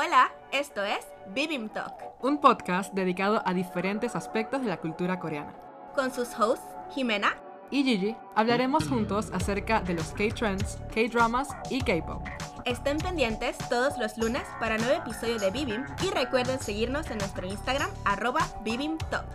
Hola, 0.00 0.30
esto 0.52 0.84
es 0.84 1.04
Bibim 1.34 1.68
Talk, 1.70 1.92
un 2.22 2.40
podcast 2.40 2.94
dedicado 2.94 3.42
a 3.44 3.52
diferentes 3.52 4.14
aspectos 4.14 4.62
de 4.62 4.68
la 4.68 4.76
cultura 4.76 5.18
coreana. 5.18 5.52
con 5.92 6.14
sus 6.14 6.38
hosts 6.38 6.64
Jimena. 6.94 7.36
Y 7.72 7.82
Gigi, 7.82 8.14
hablaremos 8.36 8.86
juntos 8.86 9.32
acerca 9.32 9.80
de 9.80 9.94
los 9.94 10.12
K-trends, 10.12 10.78
K-dramas 10.94 11.48
y 11.68 11.80
K-pop. 11.80 12.22
Estén 12.64 12.98
pendientes 12.98 13.58
todos 13.68 13.98
los 13.98 14.16
lunes 14.18 14.44
para 14.60 14.78
nuevo 14.78 15.02
episodio 15.02 15.36
de 15.40 15.50
Bibim 15.50 15.84
y 16.06 16.10
recuerden 16.10 16.60
seguirnos 16.60 17.10
en 17.10 17.18
nuestro 17.18 17.48
Instagram 17.48 17.90
arroba 18.04 18.46
Bibim 18.62 18.98
Talk. 19.10 19.26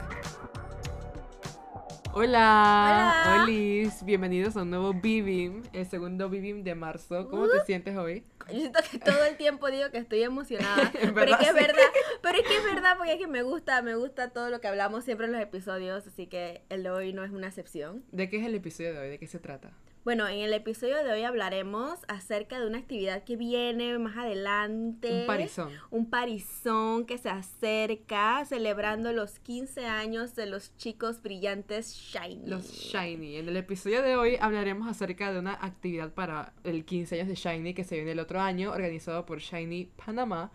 Hola, 2.15 3.25
Hola. 3.25 3.43
Olis, 3.43 4.05
bienvenidos 4.05 4.55
a 4.55 4.61
un 4.61 4.69
nuevo 4.69 4.93
Bibim, 4.93 5.63
el 5.73 5.85
segundo 5.87 6.29
Bibim 6.29 6.63
de 6.63 6.75
marzo. 6.75 7.27
¿Cómo 7.27 7.47
te 7.47 7.65
sientes 7.65 7.97
hoy? 7.97 8.23
Yo 8.51 8.59
siento 8.59 8.79
que 8.89 8.99
todo 8.99 9.23
el 9.25 9.37
tiempo 9.37 9.69
digo 9.69 9.89
que 9.91 9.97
estoy 9.97 10.23
emocionada, 10.23 10.91
pero 11.13 11.31
es 11.31 11.37
que 11.37 11.45
es 11.45 11.53
verdad, 11.53 11.83
pero 12.21 12.37
es 12.37 12.47
que 12.47 12.57
es 12.57 12.63
verdad 12.63 12.97
porque 12.97 13.13
es 13.13 13.19
que 13.19 13.27
me 13.27 13.43
gusta, 13.43 13.81
me 13.81 13.95
gusta 13.95 14.29
todo 14.31 14.49
lo 14.49 14.61
que 14.61 14.67
hablamos 14.67 15.03
siempre 15.03 15.27
en 15.27 15.33
los 15.33 15.41
episodios, 15.41 16.05
así 16.07 16.27
que 16.27 16.63
el 16.69 16.83
de 16.83 16.89
hoy 16.89 17.13
no 17.13 17.23
es 17.23 17.31
una 17.31 17.47
excepción. 17.47 18.03
¿De 18.11 18.29
qué 18.29 18.37
es 18.37 18.45
el 18.45 18.55
episodio 18.55 18.93
de 18.93 18.99
hoy? 18.99 19.09
¿De 19.09 19.19
qué 19.19 19.27
se 19.27 19.39
trata? 19.39 19.71
Bueno, 20.03 20.27
en 20.27 20.39
el 20.39 20.51
episodio 20.51 21.01
de 21.01 21.13
hoy 21.13 21.23
hablaremos 21.23 21.99
acerca 22.09 22.59
de 22.59 22.67
una 22.67 22.77
actividad 22.77 23.23
que 23.23 23.37
viene 23.37 23.97
más 23.99 24.17
adelante. 24.17 25.21
Un 25.21 25.27
parizón. 25.27 25.71
Un 25.91 26.09
parizón 26.09 27.05
que 27.05 27.17
se 27.17 27.29
acerca 27.29 28.43
celebrando 28.43 29.13
los 29.13 29.39
15 29.39 29.85
años 29.85 30.35
de 30.35 30.47
los 30.47 30.75
chicos 30.75 31.21
brillantes 31.21 31.93
Shiny. 31.95 32.49
Los 32.49 32.69
Shiny. 32.69 33.37
En 33.37 33.47
el 33.47 33.55
episodio 33.55 34.01
de 34.01 34.17
hoy 34.17 34.35
hablaremos 34.41 34.89
acerca 34.89 35.31
de 35.31 35.39
una 35.39 35.53
actividad 35.53 36.13
para 36.13 36.51
el 36.65 36.83
15 36.83 37.21
años 37.21 37.29
de 37.29 37.35
Shiny 37.35 37.73
que 37.73 37.85
se 37.85 37.95
viene 37.95 38.11
el 38.11 38.19
otro 38.19 38.41
año, 38.41 38.71
organizado 38.71 39.25
por 39.25 39.39
Shiny 39.39 39.85
Panamá. 40.05 40.51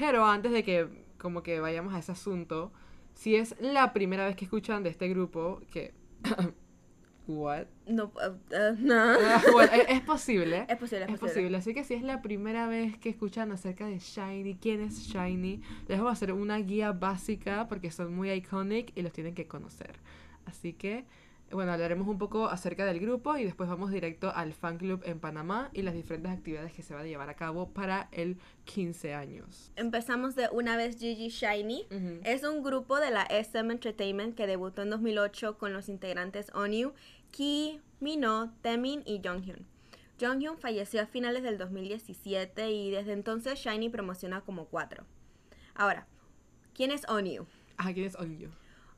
Pero 0.00 0.24
antes 0.24 0.50
de 0.50 0.64
que 0.64 0.88
como 1.16 1.44
que 1.44 1.60
vayamos 1.60 1.94
a 1.94 2.00
ese 2.00 2.10
asunto, 2.10 2.72
si 3.14 3.36
es 3.36 3.54
la 3.60 3.92
primera 3.92 4.26
vez 4.26 4.34
que 4.34 4.46
escuchan 4.46 4.82
de 4.82 4.90
este 4.90 5.06
grupo, 5.08 5.62
que... 5.70 5.94
What? 7.30 7.66
No, 7.86 8.12
uh, 8.14 8.54
uh, 8.54 8.76
no. 8.78 9.16
Bueno, 9.52 9.72
es, 9.72 9.84
es 9.88 10.00
posible. 10.00 10.66
Es 10.68 10.76
posible, 10.76 11.06
es 11.08 11.18
posible. 11.18 11.56
así 11.56 11.74
que 11.74 11.84
si 11.84 11.94
es 11.94 12.02
la 12.02 12.22
primera 12.22 12.66
vez 12.66 12.96
que 12.98 13.08
escuchan 13.08 13.52
acerca 13.52 13.86
de 13.86 13.98
Shiny, 13.98 14.56
quién 14.56 14.80
es 14.80 14.98
Shiny, 15.06 15.62
les 15.88 15.98
voy 15.98 16.08
a 16.08 16.12
hacer 16.12 16.32
una 16.32 16.58
guía 16.58 16.92
básica 16.92 17.68
porque 17.68 17.90
son 17.90 18.14
muy 18.14 18.30
iconic 18.30 18.92
y 18.96 19.02
los 19.02 19.12
tienen 19.12 19.34
que 19.34 19.46
conocer. 19.46 19.96
Así 20.46 20.72
que, 20.72 21.04
bueno, 21.52 21.72
hablaremos 21.72 22.06
un 22.08 22.18
poco 22.18 22.46
acerca 22.48 22.84
del 22.84 23.00
grupo 23.00 23.36
y 23.36 23.44
después 23.44 23.68
vamos 23.68 23.90
directo 23.90 24.32
al 24.34 24.52
fan 24.52 24.78
club 24.78 25.02
en 25.04 25.18
Panamá 25.18 25.70
y 25.72 25.82
las 25.82 25.94
diferentes 25.94 26.30
actividades 26.30 26.72
que 26.72 26.82
se 26.82 26.94
van 26.94 27.04
a 27.04 27.06
llevar 27.06 27.28
a 27.28 27.34
cabo 27.34 27.70
para 27.70 28.08
el 28.12 28.36
15 28.64 29.14
años. 29.14 29.72
Empezamos 29.76 30.36
de 30.36 30.48
una 30.52 30.76
vez 30.76 30.98
Gigi 30.98 31.28
Shiny. 31.28 31.86
Ujú. 31.90 32.20
Es 32.24 32.44
un 32.44 32.62
grupo 32.62 32.98
de 33.00 33.10
la 33.10 33.22
SM 33.24 33.72
Entertainment 33.72 34.36
que 34.36 34.46
debutó 34.46 34.82
en 34.82 34.90
2008 34.90 35.58
con 35.58 35.72
los 35.72 35.88
integrantes 35.88 36.50
Onyu, 36.54 36.92
Ki, 37.30 37.80
Mino, 38.00 38.52
Temin 38.62 39.02
y 39.06 39.20
Jonghyun. 39.24 39.66
Jonghyun 40.20 40.58
falleció 40.58 41.02
a 41.02 41.06
finales 41.06 41.42
del 41.42 41.58
2017 41.58 42.70
y 42.70 42.90
desde 42.90 43.12
entonces 43.12 43.58
Shiny 43.58 43.88
promociona 43.88 44.42
como 44.42 44.66
cuatro. 44.66 45.04
Ahora, 45.74 46.06
¿quién 46.74 46.90
es 46.90 47.08
Onyu? 47.08 47.46
Ajá, 47.76 47.94
¿quién 47.94 48.06
es 48.06 48.16
Onyu? 48.16 48.50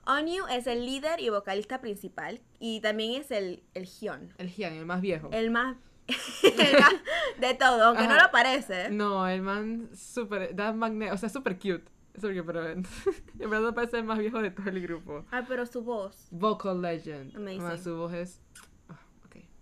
Onyu 0.04 0.46
es 0.50 0.66
el 0.66 0.84
líder 0.84 1.20
y 1.20 1.28
vocalista 1.28 1.80
principal 1.80 2.40
y 2.58 2.80
también 2.80 3.20
es 3.20 3.30
el, 3.30 3.62
el 3.74 3.86
Hyun, 3.86 4.34
El 4.38 4.48
Hyun, 4.48 4.72
el 4.72 4.86
más 4.86 5.00
viejo. 5.00 5.30
el 5.32 5.50
más, 5.52 5.76
el 6.42 6.72
más 6.80 6.94
de 7.38 7.54
todo, 7.54 7.84
aunque 7.84 8.08
no 8.08 8.16
lo 8.20 8.30
parece. 8.32 8.90
No, 8.90 9.28
el 9.28 9.42
man 9.42 9.90
súper, 9.94 10.56
da 10.56 10.72
magne, 10.72 11.12
o 11.12 11.16
sea, 11.16 11.28
súper 11.28 11.56
cute. 11.56 11.84
Súper 12.14 12.36
cute, 12.36 12.44
pero 12.44 12.68
en 13.40 13.50
verdad 13.50 13.74
parece 13.74 13.98
el 13.98 14.04
más 14.04 14.18
viejo 14.18 14.40
de 14.42 14.50
todo 14.50 14.68
el 14.68 14.80
grupo. 14.82 15.24
Ah, 15.30 15.44
pero 15.48 15.64
su 15.66 15.82
voz. 15.82 16.28
Vocal 16.30 16.80
legend. 16.82 17.34
Amazing. 17.36 17.82
Su 17.82 17.96
voz 17.96 18.12
es. 18.14 18.40
ah. 18.88 18.98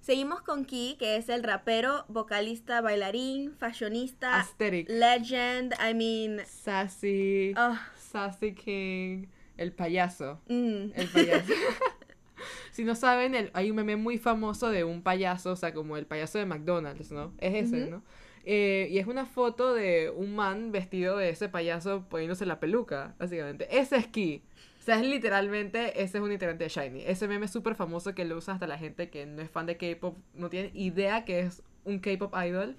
Seguimos 0.00 0.41
con 0.42 0.64
Ki, 0.64 0.97
que 0.98 1.16
es 1.16 1.28
el 1.28 1.42
rapero, 1.44 2.04
vocalista, 2.08 2.80
bailarín, 2.80 3.54
fashionista, 3.58 4.41
Aesthetic. 4.41 4.88
legend, 4.88 5.75
I 5.75 5.94
mean, 5.94 6.41
Sassy. 6.47 7.52
ah, 7.56 7.80
Sassy 7.97 8.54
King. 8.54 9.26
El 9.56 9.72
payaso. 9.72 10.41
mm. 10.48 10.92
El 10.94 11.08
payaso. 11.12 11.52
si 12.72 12.82
no 12.84 12.94
saben, 12.94 13.34
el- 13.34 13.50
hay 13.52 13.70
un 13.70 13.76
meme 13.76 13.96
muy 13.96 14.19
famoso 14.19 14.70
de 14.70 14.84
un 14.84 15.02
payaso, 15.02 15.52
o 15.52 15.56
sea, 15.56 15.75
como 15.75 15.96
el 15.98 16.06
payaso 16.06 16.38
de 16.38 16.46
McDonald's, 16.46 17.12
¿no? 17.12 17.32
Es 17.38 17.66
ese. 17.66 17.91
¿no? 17.91 18.02
Eh, 18.44 18.88
y 18.90 18.98
es 18.98 19.06
una 19.06 19.26
foto 19.26 19.74
de 19.74 20.10
un 20.10 20.34
man 20.34 20.72
vestido 20.72 21.16
de 21.16 21.30
ese 21.30 21.48
payaso 21.48 22.06
poniéndose 22.08 22.46
la 22.46 22.60
peluca, 22.60 23.14
básicamente. 23.18 23.68
Ese 23.78 23.96
es 23.96 24.06
Ki. 24.06 24.42
O 24.78 24.82
sea, 24.82 24.96
es 24.96 25.06
literalmente, 25.06 26.02
ese 26.02 26.18
es 26.18 26.24
un 26.24 26.32
integrante 26.32 26.64
de 26.64 26.70
Shiny. 26.70 27.02
Ese 27.06 27.28
meme 27.28 27.46
es 27.46 27.52
súper 27.52 27.74
famoso 27.74 28.14
que 28.14 28.24
lo 28.24 28.36
usa 28.36 28.54
hasta 28.54 28.66
la 28.66 28.78
gente 28.78 29.10
que 29.10 29.26
no 29.26 29.42
es 29.42 29.50
fan 29.50 29.66
de 29.66 29.76
K-pop, 29.76 30.16
no 30.34 30.48
tiene 30.48 30.70
idea 30.72 31.24
que 31.26 31.40
es 31.40 31.62
un 31.84 31.98
K-pop 31.98 32.34
idol, 32.46 32.76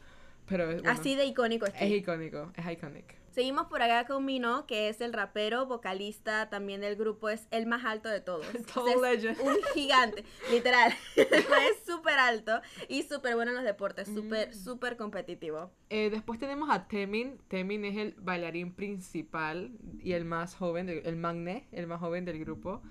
pero 0.47 0.69
es, 0.69 0.81
bueno, 0.81 0.89
Así 0.89 1.15
de 1.15 1.25
icónico 1.25 1.67
es 1.67 1.73
es 1.79 1.91
icónico, 1.91 2.51
es 2.55 2.71
iconic. 2.71 3.20
Seguimos 3.31 3.67
por 3.67 3.81
acá 3.81 4.05
con 4.05 4.25
Mino, 4.25 4.65
que 4.67 4.89
es 4.89 4.99
el 4.99 5.13
rapero, 5.13 5.65
vocalista 5.65 6.49
también 6.49 6.81
del 6.81 6.97
grupo, 6.97 7.29
es 7.29 7.47
el 7.51 7.65
más 7.65 7.85
alto 7.85 8.09
de 8.09 8.19
todos. 8.19 8.45
Tall 8.73 8.89
Es 8.89 9.01
legend. 9.01 9.39
un 9.39 9.55
gigante, 9.73 10.25
literal. 10.51 10.93
es 11.15 11.85
súper 11.87 12.19
alto 12.19 12.59
y 12.89 13.03
súper 13.03 13.35
bueno 13.35 13.51
en 13.51 13.55
los 13.55 13.63
deportes, 13.65 14.07
súper, 14.07 14.49
Mm. 14.49 14.53
súper 14.53 14.97
competitivo. 14.97 15.71
Eh, 15.89 16.09
después 16.09 16.39
tenemos 16.39 16.69
a 16.69 16.87
Temin. 16.89 17.37
Temin 17.47 17.85
es 17.85 17.97
el 17.97 18.15
bailarín 18.17 18.73
principal 18.73 19.71
y 20.01 20.11
el 20.11 20.25
más 20.25 20.55
joven, 20.55 20.87
del- 20.87 21.05
el 21.05 21.15
magné, 21.15 21.67
el 21.71 21.87
más 21.87 21.99
joven 22.01 22.25
del 22.25 22.37
grupo. 22.39 22.81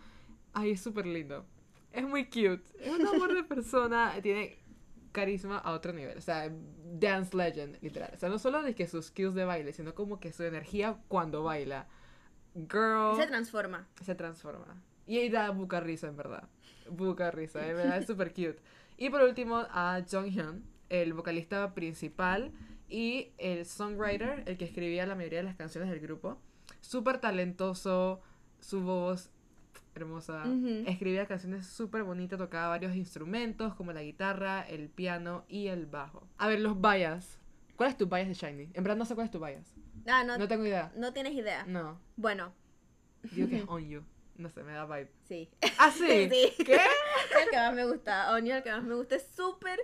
Ay, 0.54 0.70
es 0.72 0.80
súper 0.80 1.04
lindo. 1.06 1.44
Es 1.92 2.04
muy 2.04 2.24
cute. 2.26 2.62
Es 2.78 2.92
un 2.98 3.06
amor 3.06 3.34
de 3.34 3.42
persona. 3.44 4.14
Tiene 4.22 4.58
carisma 5.12 5.58
a 5.58 5.72
otro 5.72 5.92
nivel. 5.92 6.18
O 6.18 6.20
sea, 6.20 6.50
dance 6.92 7.36
legend, 7.36 7.78
literal. 7.82 8.10
O 8.14 8.18
sea, 8.18 8.28
no 8.28 8.38
solo 8.38 8.62
de 8.62 8.74
que 8.74 8.86
sus 8.86 9.06
skills 9.06 9.34
de 9.34 9.44
baile, 9.44 9.72
sino 9.72 9.94
como 9.94 10.20
que 10.20 10.32
su 10.32 10.42
energía 10.42 10.98
cuando 11.08 11.42
baila. 11.42 11.86
Girl 12.54 13.16
Se 13.16 13.26
transforma. 13.26 13.86
se 14.02 14.14
transforma. 14.14 14.82
Y 15.06 15.18
ahí 15.18 15.28
da 15.28 15.50
buca 15.50 15.80
risa, 15.80 16.08
en 16.08 16.16
verdad. 16.16 16.48
Buca 16.88 17.30
risa, 17.30 17.66
en 17.68 17.76
verdad 17.76 17.98
es 17.98 18.06
súper 18.06 18.30
cute. 18.30 18.58
Y 18.96 19.10
por 19.10 19.22
último, 19.22 19.66
a 19.70 20.02
Jonghyun, 20.08 20.64
el 20.88 21.12
vocalista 21.14 21.74
principal 21.74 22.52
y 22.88 23.32
el 23.38 23.64
songwriter, 23.66 24.42
el 24.46 24.56
que 24.56 24.64
escribía 24.64 25.06
la 25.06 25.14
mayoría 25.14 25.38
de 25.38 25.44
las 25.44 25.56
canciones 25.56 25.90
del 25.90 26.00
grupo. 26.00 26.40
Súper 26.80 27.18
talentoso, 27.18 28.20
su 28.60 28.82
voz 28.82 29.30
hermosa. 29.94 30.44
Escribía 30.86 31.26
canciones 31.26 31.66
súper 31.66 32.02
bonitas, 32.04 32.38
tocaba 32.38 32.68
varios 32.68 32.94
instrumentos 32.94 33.74
como 33.74 33.92
la 33.92 34.02
guitarra, 34.02 34.62
el 34.62 34.88
piano 34.88 35.44
y 35.48 35.68
el 35.68 35.86
bajo. 35.86 36.26
A 36.38 36.48
ver, 36.48 36.60
los 36.60 36.80
bias. 36.80 37.38
¿Cuál 37.76 37.90
es 37.90 37.96
tu 37.96 38.06
bias 38.06 38.28
de 38.28 38.34
Shiny? 38.34 38.70
En 38.74 38.84
verdad 38.84 38.96
no 38.96 39.04
sé 39.04 39.14
cuál 39.14 39.26
es 39.26 39.30
tu 39.30 39.38
bias. 39.44 39.74
Ah, 40.06 40.22
no, 40.24 40.36
No 40.38 40.48
tengo 40.48 40.64
idea. 40.66 40.92
no 40.96 41.12
tienes 41.12 41.32
idea. 41.34 41.64
No. 41.66 42.00
Bueno, 42.16 42.52
Digo 43.32 43.48
que 43.48 43.58
es 43.58 43.64
on 43.68 43.88
you. 43.88 44.02
No 44.36 44.48
sé, 44.48 44.62
me 44.62 44.72
da 44.72 44.86
vibe. 44.86 45.10
sí. 45.28 45.50
¿Ah, 45.78 45.90
sí? 45.90 46.28
Sí. 46.30 46.64
¿Qué? 46.64 46.74
El 47.42 47.50
que 47.50 47.56
más 47.56 47.74
me 47.74 47.84
gusta. 47.84 48.32
Onio, 48.32 48.56
el 48.56 48.62
que 48.62 48.70
más 48.70 48.82
me 48.82 48.94
gusta. 48.94 49.16
Es 49.16 49.26
súper 49.36 49.78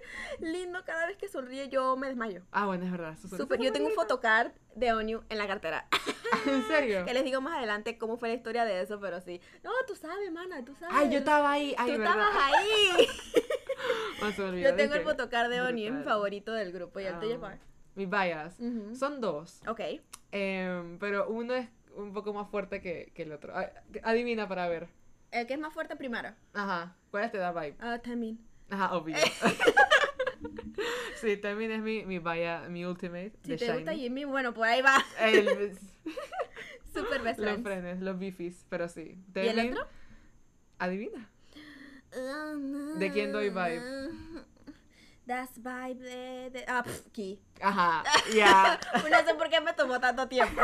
lindo. 0.52 0.84
Cada 0.84 1.06
vez 1.06 1.16
que 1.16 1.28
sonríe 1.28 1.68
yo 1.68 1.96
me 1.96 2.08
desmayo. 2.08 2.42
Ah, 2.52 2.66
bueno, 2.66 2.84
es 2.84 2.90
verdad. 2.90 3.16
Súper. 3.18 3.60
Yo 3.60 3.72
tengo 3.72 3.88
un 3.88 3.94
photocard 3.94 4.52
de 4.74 4.92
Onyu 4.92 5.22
en 5.28 5.38
la 5.38 5.46
cartera. 5.46 5.86
¿En 6.46 6.62
serio? 6.66 7.04
que 7.04 7.14
les 7.14 7.24
digo 7.24 7.40
más 7.40 7.56
adelante 7.56 7.98
cómo 7.98 8.16
fue 8.16 8.28
la 8.28 8.34
historia 8.34 8.64
de 8.64 8.80
eso, 8.80 9.00
pero 9.00 9.20
sí. 9.20 9.40
No, 9.62 9.70
tú 9.86 9.94
sabes, 9.94 10.30
mana, 10.32 10.64
tú 10.64 10.74
sabes. 10.74 10.94
Ay, 10.96 11.10
yo 11.10 11.18
estaba 11.18 11.52
ahí. 11.52 11.74
Ay, 11.78 11.92
Tú 11.92 11.98
¿verdad? 11.98 12.16
estabas 12.18 12.36
ahí. 12.52 13.08
Ah, 14.22 14.32
olvidó, 14.38 14.70
yo 14.70 14.74
tengo 14.74 14.94
el 14.94 15.02
photocard 15.02 15.50
de 15.50 15.60
Onyu, 15.60 15.88
es 15.88 15.92
mi 15.92 16.02
favorito 16.02 16.50
del 16.52 16.72
grupo. 16.72 16.98
Y 16.98 17.04
el 17.04 17.18
tuyo? 17.20 17.38
Mi 17.94 18.06
bias. 18.06 18.58
Ujú. 18.58 18.96
Son 18.96 19.20
dos. 19.20 19.60
Ok. 19.68 19.80
Em, 20.32 20.98
pero 20.98 21.28
uno 21.28 21.54
es 21.54 21.68
un 21.94 22.12
poco 22.14 22.32
más 22.32 22.48
fuerte 22.50 22.80
que, 22.80 23.12
que 23.14 23.22
el 23.22 23.32
otro. 23.32 23.52
Adivina 24.02 24.48
para 24.48 24.68
ver. 24.68 24.88
El 25.30 25.46
que 25.46 25.54
es 25.54 25.60
más 25.60 25.72
fuerte 25.72 25.96
primero. 25.96 26.30
Ajá. 26.54 26.96
¿Cuál 27.10 27.30
te 27.30 27.38
da 27.38 27.52
vibe? 27.52 27.76
Ah, 27.80 27.98
Tamin. 27.98 28.38
Ajá, 28.70 28.94
obvio. 28.96 29.16
sí, 31.20 31.36
también 31.36 31.70
es 31.70 31.82
mi, 31.82 32.04
mi 32.04 32.18
bias, 32.18 32.68
mi 32.68 32.84
ultimate. 32.84 33.32
Si 33.44 33.56
te 33.56 33.72
gusta 33.72 33.92
Shiny. 33.92 34.02
Jimmy, 34.02 34.24
bueno, 34.24 34.52
por 34.54 34.66
ahí 34.66 34.82
va. 34.82 35.04
El- 35.20 35.78
Super 36.94 37.20
best 37.22 37.38
los 37.38 37.60
frenes, 37.60 38.00
los 38.00 38.18
bifis, 38.18 38.64
pero 38.70 38.88
sí. 38.88 39.18
¿Y 39.34 39.38
el 39.38 39.70
otro? 39.70 39.86
Adivina. 40.78 41.28
¿De 42.98 43.10
quién 43.12 43.32
doy 43.32 43.50
vibe? 43.50 43.82
Das 45.26 45.50
vibe 45.56 45.96
de... 45.96 46.50
de- 46.50 46.64
ah, 46.68 46.82
pff, 46.84 47.10
Ki. 47.12 47.38
Ajá, 47.60 48.04
ya. 48.34 48.78
no 48.94 49.26
sé 49.26 49.34
por 49.34 49.50
qué 49.50 49.60
me 49.60 49.72
tomó 49.72 49.98
tanto 50.00 50.28
tiempo. 50.28 50.62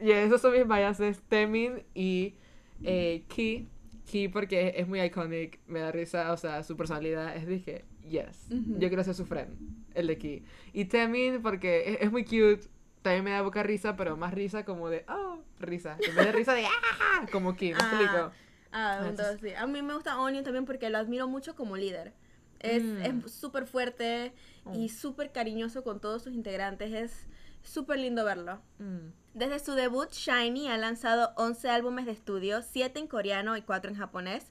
Y 0.00 0.10
esos 0.10 0.40
son 0.40 0.52
mis 0.52 0.66
biases, 0.66 1.20
Temin 1.28 1.84
y 1.94 2.34
eh, 2.82 3.24
Ki. 3.28 3.68
Ki 4.06 4.28
porque 4.28 4.68
es, 4.68 4.74
es 4.78 4.88
muy 4.88 5.00
iconic, 5.02 5.60
me 5.66 5.80
da 5.80 5.92
risa, 5.92 6.32
o 6.32 6.36
sea, 6.36 6.62
su 6.64 6.76
personalidad 6.76 7.36
es 7.36 7.46
dije, 7.46 7.84
yes, 8.08 8.46
yo 8.50 8.88
quiero 8.88 9.02
ser 9.04 9.14
su 9.14 9.24
friend, 9.24 9.56
el 9.94 10.06
de 10.06 10.18
Ki. 10.18 10.44
Y 10.72 10.84
Temin 10.86 11.42
porque 11.42 11.92
es, 11.94 11.98
es 12.02 12.12
muy 12.12 12.24
cute, 12.24 12.60
también 13.02 13.24
me 13.24 13.30
da 13.30 13.42
poca 13.44 13.62
risa, 13.62 13.96
pero 13.96 14.16
más 14.16 14.32
risa 14.34 14.64
como 14.64 14.88
de, 14.88 15.04
oh, 15.08 15.38
risa. 15.60 15.96
En 16.06 16.14
vez 16.16 16.26
de 16.26 16.32
risa 16.32 16.54
de, 16.54 16.64
ah, 16.66 17.26
como 17.32 17.54
Kim, 17.56 17.76
¿me 17.76 17.82
Ah, 17.82 17.86
explico? 17.92 18.16
Ah, 18.16 18.32
Ah, 18.76 19.06
entonces 19.08 19.38
sí. 19.40 19.54
A 19.54 19.66
mí 19.66 19.82
me 19.82 19.94
gusta 19.94 20.18
Onion 20.18 20.42
también 20.42 20.64
porque 20.64 20.90
lo 20.90 20.98
admiro 20.98 21.28
mucho 21.28 21.54
como 21.54 21.76
líder. 21.76 22.12
Es 22.60 22.82
Mm. 22.82 23.02
es 23.26 23.32
súper 23.32 23.66
fuerte 23.66 24.32
y 24.74 24.88
súper 24.88 25.30
cariñoso 25.32 25.84
con 25.84 26.00
todos 26.00 26.22
sus 26.22 26.32
integrantes. 26.32 26.92
Es 26.92 27.26
súper 27.64 27.98
lindo 27.98 28.24
verlo. 28.24 28.60
Mm. 28.78 29.08
Desde 29.34 29.58
su 29.58 29.72
debut, 29.72 30.10
Shiny 30.12 30.68
ha 30.68 30.78
lanzado 30.78 31.32
11 31.36 31.68
álbumes 31.68 32.06
de 32.06 32.12
estudio, 32.12 32.62
7 32.62 33.00
en 33.00 33.08
coreano 33.08 33.56
y 33.56 33.62
4 33.62 33.90
en 33.90 33.96
japonés, 33.96 34.46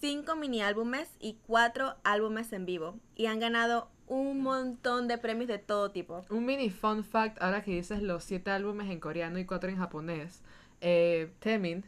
5 0.00 0.36
mini 0.36 0.60
álbumes 0.60 1.08
y 1.18 1.38
4 1.46 1.96
álbumes 2.04 2.52
en 2.52 2.66
vivo. 2.66 2.98
Y 3.14 3.26
han 3.26 3.38
ganado 3.40 3.88
un 4.06 4.42
montón 4.42 5.08
de 5.08 5.18
premios 5.18 5.48
de 5.48 5.58
todo 5.58 5.90
tipo. 5.90 6.24
Un 6.30 6.44
mini 6.44 6.70
fun 6.70 7.02
fact, 7.02 7.40
ahora 7.40 7.62
que 7.62 7.72
dices 7.72 8.02
los 8.02 8.24
siete 8.24 8.50
álbumes 8.50 8.90
en 8.90 9.00
coreano 9.00 9.38
y 9.38 9.46
cuatro 9.46 9.70
en 9.70 9.78
japonés. 9.78 10.42
Eh, 10.80 11.32
Temin, 11.40 11.84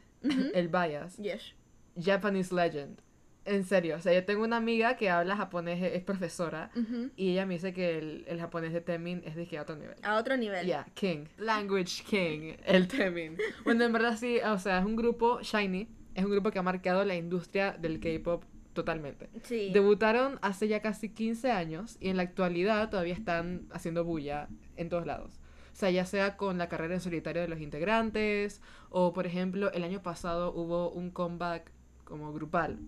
el 0.55 0.69
bias, 0.69 1.17
Yes. 1.19 1.55
Japanese 2.01 2.55
legend. 2.55 3.01
En 3.49 3.65
serio, 3.65 3.97
o 3.97 4.01
sea, 4.01 4.13
yo 4.13 4.25
tengo 4.27 4.45
una 4.45 4.59
amiga 4.59 4.97
que 4.97 5.09
habla 5.09 5.35
japonés, 5.35 5.83
es 5.83 6.03
profesora, 6.03 6.71
y 7.17 7.31
ella 7.31 7.47
me 7.47 7.55
dice 7.55 7.73
que 7.73 7.99
el, 7.99 8.25
el 8.29 8.39
japonés 8.39 8.75
de 8.75 8.83
Temin 8.83 9.23
es 9.25 9.37
de 9.37 9.47
que 9.47 9.57
a 9.57 9.63
otro 9.63 9.75
nivel. 9.75 9.97
A 10.03 10.19
otro 10.19 10.37
nivel. 10.37 10.67
Yeah, 10.67 10.87
King. 10.93 11.25
Language 11.39 12.05
King, 12.05 12.57
el 12.67 12.87
Temin. 12.87 13.39
Bueno, 13.65 13.85
en 13.85 13.93
verdad 13.93 14.19
sí, 14.19 14.39
o 14.45 14.59
sea, 14.59 14.81
es 14.81 14.85
un 14.85 14.97
grupo, 14.97 15.41
Shiny, 15.41 15.89
es 16.15 16.25
un 16.25 16.31
grupo 16.31 16.51
que 16.51 16.59
ha 16.59 16.63
marcado 16.63 17.07
la 17.07 17.15
industria 17.15 17.73
del 17.73 18.01
K-pop 18.01 18.45
totalmente. 18.75 19.31
Sí. 19.45 19.71
Debutaron 19.73 20.39
hace 20.43 20.69
ya 20.69 20.83
casi 20.83 21.09
15 21.09 21.51
años 21.51 21.97
y 22.01 22.11
en 22.11 22.19
la 22.19 22.25
actualidad 22.25 22.91
todavía 22.91 23.15
están 23.15 23.67
haciendo 23.73 24.05
bulla 24.05 24.49
en 24.77 24.91
todos 24.91 25.07
lados. 25.07 25.41
O 25.73 25.77
sea, 25.77 25.91
ya 25.91 26.05
sea 26.05 26.37
con 26.37 26.59
la 26.59 26.69
carrera 26.69 26.95
en 26.95 27.01
solitario 27.01 27.41
de 27.41 27.49
los 27.49 27.61
integrantes 27.61 28.61
o, 28.91 29.13
por 29.15 29.27
ejemplo, 29.27 29.73
el 29.73 29.85
año 29.85 30.03
pasado 30.03 30.53
hubo 30.53 30.91
un 30.91 31.11
comeback 31.11 31.73
como 32.05 32.33
grupal. 32.33 32.79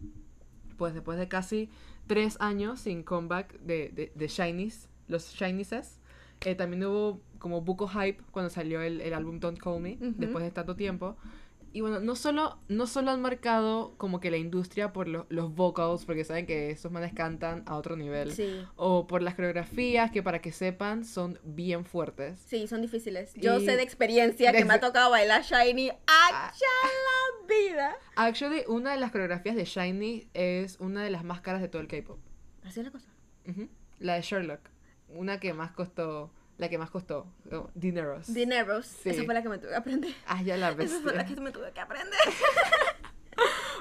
Pues 0.81 0.95
después 0.95 1.19
de 1.19 1.29
casi 1.29 1.69
tres 2.07 2.39
años 2.41 2.81
sin 2.81 3.03
comeback 3.03 3.53
de, 3.61 3.91
de, 3.91 4.13
de 4.15 4.29
Shinies, 4.29 4.89
los 5.09 5.35
Shinieses, 5.35 5.99
eh, 6.41 6.55
también 6.55 6.83
hubo 6.87 7.21
como 7.39 7.61
buco 7.61 7.87
hype 7.87 8.23
cuando 8.31 8.49
salió 8.49 8.81
el, 8.81 9.03
el 9.03 9.13
álbum 9.13 9.41
Don't 9.41 9.59
Call 9.59 9.79
Me, 9.83 9.99
después 10.01 10.43
de 10.43 10.51
tanto 10.51 10.77
tiempo. 10.77 11.19
Y 11.73 11.83
bueno, 11.83 12.01
no 12.01 12.17
solo, 12.17 12.59
no 12.69 12.89
solo 12.89 13.13
han 13.13 13.23
marcado 13.23 13.95
como 13.97 14.19
que 14.19 14.31
la 14.33 14.37
industria 14.39 14.93
por 14.93 15.07
lo- 15.07 15.27
los 15.29 15.55
vocals, 15.55 16.05
porque 16.05 16.25
saben 16.25 16.45
que 16.45 16.71
esos 16.71 16.91
manes 16.91 17.13
cantan 17.15 17.63
a 17.67 17.77
otro 17.77 17.95
nivel, 17.97 18.33
Sí. 18.33 18.65
o 18.75 19.07
por 19.07 19.23
las 19.23 19.37
coreografías, 19.37 20.11
que 20.11 20.21
para 20.23 20.41
que 20.41 20.51
sepan 20.51 21.05
son 21.05 21.39
bien 21.45 21.85
fuertes. 21.85 22.41
Sí, 22.41 22.67
son 22.67 22.83
difíciles. 22.83 23.33
Yo 23.35 23.61
sé 23.61 23.77
de 23.77 23.83
experiencia 23.83 24.53
que 24.53 24.65
me 24.65 24.75
ha 24.75 24.81
tocado 24.81 25.11
bailar 25.11 25.43
Shiny. 25.43 25.91
¡Hacha 25.91 26.67
la 26.83 27.47
vida! 27.47 27.97
Actually, 28.17 28.65
una 28.67 28.91
de 28.91 28.97
las 28.99 29.13
coreografías 29.13 29.55
de 29.55 29.65
Shiny 29.65 30.29
es 30.35 30.77
una 30.81 31.05
de 31.05 31.11
las 31.11 31.23
más 31.23 31.41
caras 31.41 31.63
de 31.63 31.69
todo 31.69 31.81
el 31.83 31.87
K-pop. 31.89 32.19
Así 32.65 32.81
es 32.81 32.87
la 32.87 32.93
cosa. 32.93 33.09
Ujú. 33.49 33.69
La 34.01 34.15
de 34.15 34.23
Sherlock. 34.23 34.61
Una 35.09 35.39
que 35.39 35.53
más 35.55 35.71
costó, 35.73 36.33
la 36.61 36.69
que 36.69 36.79
más 36.79 36.91
costó, 36.91 37.27
oh, 37.51 37.71
dineros. 37.75 38.33
Dineros. 38.33 38.87
Sí. 38.87 39.09
Esa 39.11 39.25
fue 39.25 39.35
la 39.35 39.43
que 39.43 39.49
me 39.49 39.59
tuve 39.59 39.71
que 39.71 39.77
aprender. 39.77 40.13
ah, 40.27 40.43
ya 40.43 40.57
la 40.57 40.71
ves. 40.75 40.93
Esa 40.93 41.01
fue 41.03 41.15
la 41.15 41.25
que 41.27 41.41
me 41.41 41.51
tuve 41.51 41.73
que 41.73 41.81
aprender. 41.81 42.19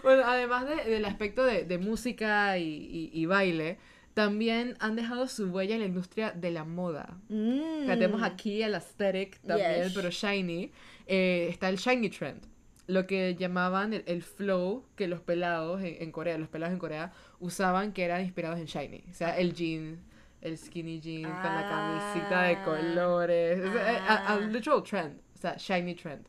Bueno, 0.04 0.24
además 0.26 0.66
de- 0.68 0.90
del 0.90 1.04
aspecto 1.06 1.44
de, 1.44 1.66
de 1.66 1.78
música 1.78 2.58
y, 2.58 2.64
y- 2.64 3.10
y 3.14 3.26
baile, 3.26 3.78
también 4.14 4.78
han 4.80 4.96
dejado 4.96 5.28
su 5.28 5.50
huella 5.52 5.76
en 5.76 5.82
la 5.82 5.88
industria 5.88 6.32
de 6.32 6.52
la 6.52 6.64
moda. 6.64 7.18
Mm. 7.28 7.82
Que 7.86 7.88
tenemos 7.96 8.24
aquí 8.24 8.62
el 8.64 8.76
aesthetic 8.76 9.40
también, 9.42 9.84
Yes. 9.84 9.94
pero 9.94 10.10
shiny. 10.10 10.72
Eh, 11.08 11.48
está 11.50 11.68
el 11.68 11.76
shiny 11.78 12.10
trend. 12.10 12.42
Lo 12.88 13.06
que 13.08 13.36
llamaban 13.36 13.94
el, 13.94 14.04
el 14.08 14.24
flow 14.24 14.86
que 14.96 15.08
los 15.10 15.20
pelados 15.20 15.82
en, 15.82 16.02
en 16.02 16.12
Corea, 16.14 16.38
los 16.38 16.48
pelados 16.48 16.72
en 16.74 16.80
Corea 16.80 17.12
usaban 17.42 17.92
que 17.92 18.04
eran 18.06 18.22
inspirados 18.22 18.58
en 18.58 18.66
shiny. 18.66 19.04
O 19.12 19.14
sea, 19.14 19.38
el 19.38 19.54
jean, 19.54 20.00
el 20.42 20.58
skinny 20.58 21.00
jean 21.00 21.24
con 21.24 21.44
la 21.56 21.70
camisita 21.70 22.42
de 22.44 22.56
Ah. 22.56 22.64
colores. 22.66 23.72
Sea, 23.74 24.06
a, 24.08 24.16
a 24.16 24.34
Ah. 24.36 24.40
literal 24.40 24.84
trend. 24.84 25.20
O 25.36 25.38
sea, 25.38 25.56
shiny 25.58 25.96
trend. 25.96 26.26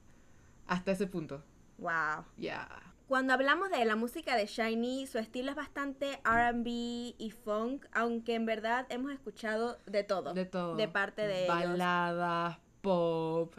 Hasta 0.66 0.92
ese 0.92 1.06
punto. 1.06 1.42
Wow. 1.78 2.24
Yeah. 2.36 2.68
Cuando 3.08 3.32
hablamos 3.32 3.70
de 3.70 3.84
la 3.84 3.96
música 3.96 4.36
de 4.36 4.46
Shiny, 4.46 5.08
su 5.08 5.18
estilo 5.18 5.50
es 5.50 5.56
bastante 5.56 6.20
RB 6.24 6.66
y 7.18 7.32
funk, 7.44 7.86
aunque 7.92 8.36
en 8.36 8.46
verdad 8.46 8.86
hemos 8.88 9.10
escuchado 9.12 9.78
de 9.86 10.04
todo. 10.04 10.32
De 10.32 10.44
todo. 10.44 10.76
De 10.76 10.86
parte 10.86 11.26
de 11.26 11.44
ellos. 11.46 11.56
Baladas, 11.56 12.58
pop, 12.82 13.52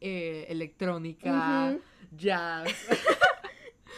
eh, 0.00 0.46
electrónica, 0.48 1.76
jazz. 2.16 2.68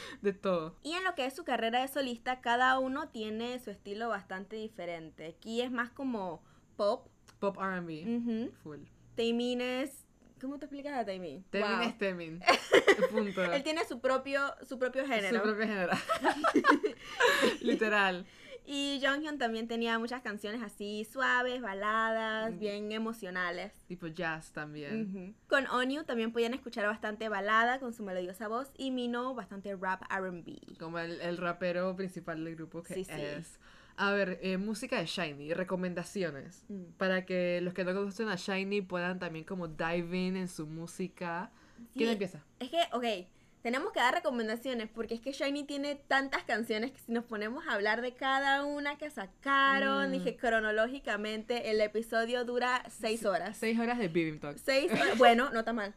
de 0.22 0.32
todo. 0.32 0.76
Y 0.82 0.92
en 0.92 1.04
lo 1.04 1.14
que 1.14 1.26
es 1.26 1.34
su 1.34 1.44
carrera 1.44 1.80
de 1.80 1.88
solista, 1.88 2.40
cada 2.40 2.78
uno 2.78 3.08
tiene 3.08 3.58
su 3.60 3.70
estilo 3.70 4.08
bastante 4.08 4.56
diferente. 4.56 5.26
Aquí 5.38 5.60
es 5.62 5.70
más 5.70 5.90
como 5.90 6.42
pop. 6.76 7.08
Pop 7.38 7.56
RB. 7.56 8.06
Ujú. 8.06 8.52
Full. 8.62 8.80
Taemin 9.16 9.60
es... 9.60 10.04
¿Cómo 10.40 10.58
te 10.58 10.66
explicas 10.66 10.96
a 10.96 11.04
Taemin? 11.04 11.42
Temin 11.50 11.68
Wow. 11.68 11.80
es. 11.82 13.06
Punto. 13.10 13.42
Él 13.52 13.62
tiene 13.64 13.84
su 13.84 14.00
propio, 14.00 14.40
su 14.68 14.78
propio 14.78 15.04
género. 15.06 15.36
Su 15.36 15.42
propio 15.42 15.66
género. 15.66 15.92
Literal. 17.60 18.26
Y 18.70 19.00
Jonghyun 19.02 19.38
también 19.38 19.66
tenía 19.66 19.98
muchas 19.98 20.20
canciones 20.20 20.60
así 20.62 21.06
suaves, 21.10 21.62
baladas, 21.62 22.58
bien 22.58 22.92
emocionales. 22.92 23.72
Tipo 23.86 24.08
jazz 24.08 24.52
también. 24.52 25.34
Con 25.48 25.66
Onyu 25.68 26.04
también 26.04 26.32
podían 26.32 26.52
escuchar 26.52 26.84
bastante 26.86 27.30
balada 27.30 27.80
con 27.80 27.94
su 27.94 28.02
melodiosa 28.02 28.46
voz 28.46 28.70
y 28.76 28.90
Mino 28.90 29.34
bastante 29.34 29.74
rap 29.74 30.02
R&B. 30.10 30.76
Como 30.78 30.98
el, 30.98 31.18
el 31.22 31.38
rapero 31.38 31.96
principal 31.96 32.44
del 32.44 32.56
grupo 32.56 32.82
que 32.82 32.92
Sí, 32.92 33.04
sí. 33.04 33.12
es. 33.12 33.58
A 33.96 34.12
ver, 34.12 34.38
eh, 34.42 34.58
música 34.58 34.98
de 34.98 35.06
Shiny, 35.06 35.54
recomendaciones. 35.54 36.66
Mm. 36.68 36.92
Para 36.98 37.24
que 37.24 37.62
los 37.62 37.72
que 37.72 37.84
no 37.84 37.94
conocen 37.94 38.28
a 38.28 38.36
Shiny 38.36 38.82
puedan 38.82 39.18
también 39.18 39.46
como 39.46 39.66
dive 39.68 40.14
in 40.18 40.36
en 40.36 40.46
su 40.46 40.66
música. 40.66 41.50
¿Quién 41.94 42.10
empieza? 42.10 42.44
Es 42.60 42.68
que, 42.68 42.82
ok, 42.92 43.26
tenemos 43.62 43.92
que 43.92 44.00
dar 44.00 44.14
recomendaciones 44.14 44.88
porque 44.88 45.14
es 45.14 45.20
que 45.20 45.32
Shiny 45.32 45.64
tiene 45.64 45.94
tantas 45.96 46.44
canciones 46.44 46.92
que 46.92 46.98
si 47.00 47.12
nos 47.12 47.24
ponemos 47.24 47.66
a 47.66 47.72
hablar 47.74 48.00
de 48.02 48.14
cada 48.14 48.64
una 48.64 48.96
que 48.98 49.10
sacaron, 49.10 50.08
Mm. 50.08 50.12
dije 50.12 50.36
cronológicamente, 50.36 51.70
el 51.70 51.80
episodio 51.80 52.44
dura 52.44 52.82
seis 52.88 53.24
horas. 53.24 53.56
Seis 53.56 53.78
horas 53.78 53.98
de 53.98 54.08
Bibim 54.08 54.38
Talk. 54.38 54.58
Seis 54.58 54.92
horas. 54.92 55.18
Bueno, 55.18 55.50
no 55.50 55.60
está 55.60 55.72
mal. 55.72 55.94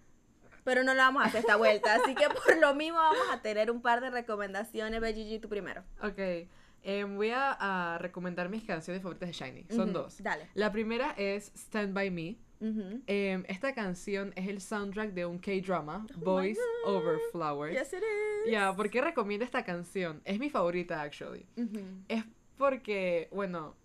Pero 0.63 0.83
no 0.83 0.93
lo 0.93 0.99
vamos 0.99 1.23
a 1.23 1.27
hacer 1.27 1.39
esta 1.41 1.55
vuelta. 1.55 1.95
Así 1.95 2.13
que 2.15 2.27
por 2.29 2.57
lo 2.59 2.75
mismo 2.75 2.97
vamos 3.00 3.27
a 3.31 3.41
tener 3.41 3.71
un 3.71 3.81
par 3.81 4.01
de 4.01 4.09
recomendaciones. 4.12 5.01
BGG, 5.01 5.41
tú 5.41 5.50
primero. 5.50 5.83
Ok. 6.03 6.17
eh, 6.83 7.03
voy 7.03 7.29
a, 7.31 7.51
a 7.93 7.97
recomendar 8.00 8.50
mis 8.50 8.63
canciones 8.63 9.01
favoritas 9.03 9.29
de 9.29 9.33
Shiny. 9.33 9.65
Son 9.69 9.89
Ujú, 9.89 10.00
dos. 10.00 10.21
Dale. 10.21 10.47
La 10.55 10.71
primera 10.71 11.13
es 11.17 11.51
Stand 11.55 11.93
By 11.93 12.09
Me. 12.12 12.38
Em, 13.08 13.44
esta 13.48 13.74
canción 13.74 14.34
es 14.36 14.48
el 14.48 14.62
soundtrack 14.62 15.13
de 15.13 15.25
un 15.25 15.39
K-drama, 15.39 16.06
Oh 16.15 16.20
Boys. 16.20 16.60
Over 16.86 17.18
Flowers. 17.32 17.74
Yes, 17.74 17.94
it 17.94 18.00
is. 18.00 18.51
Ya, 18.51 18.75
¿por 18.75 18.89
qué 18.89 19.01
recomiendo 19.01 19.44
esta 19.44 19.63
canción? 19.63 20.22
Es 20.25 20.39
mi 20.39 20.50
favorita, 20.50 21.01
actually. 21.01 21.46
Es 22.08 22.24
porque, 22.58 23.27
bueno, 23.32 23.75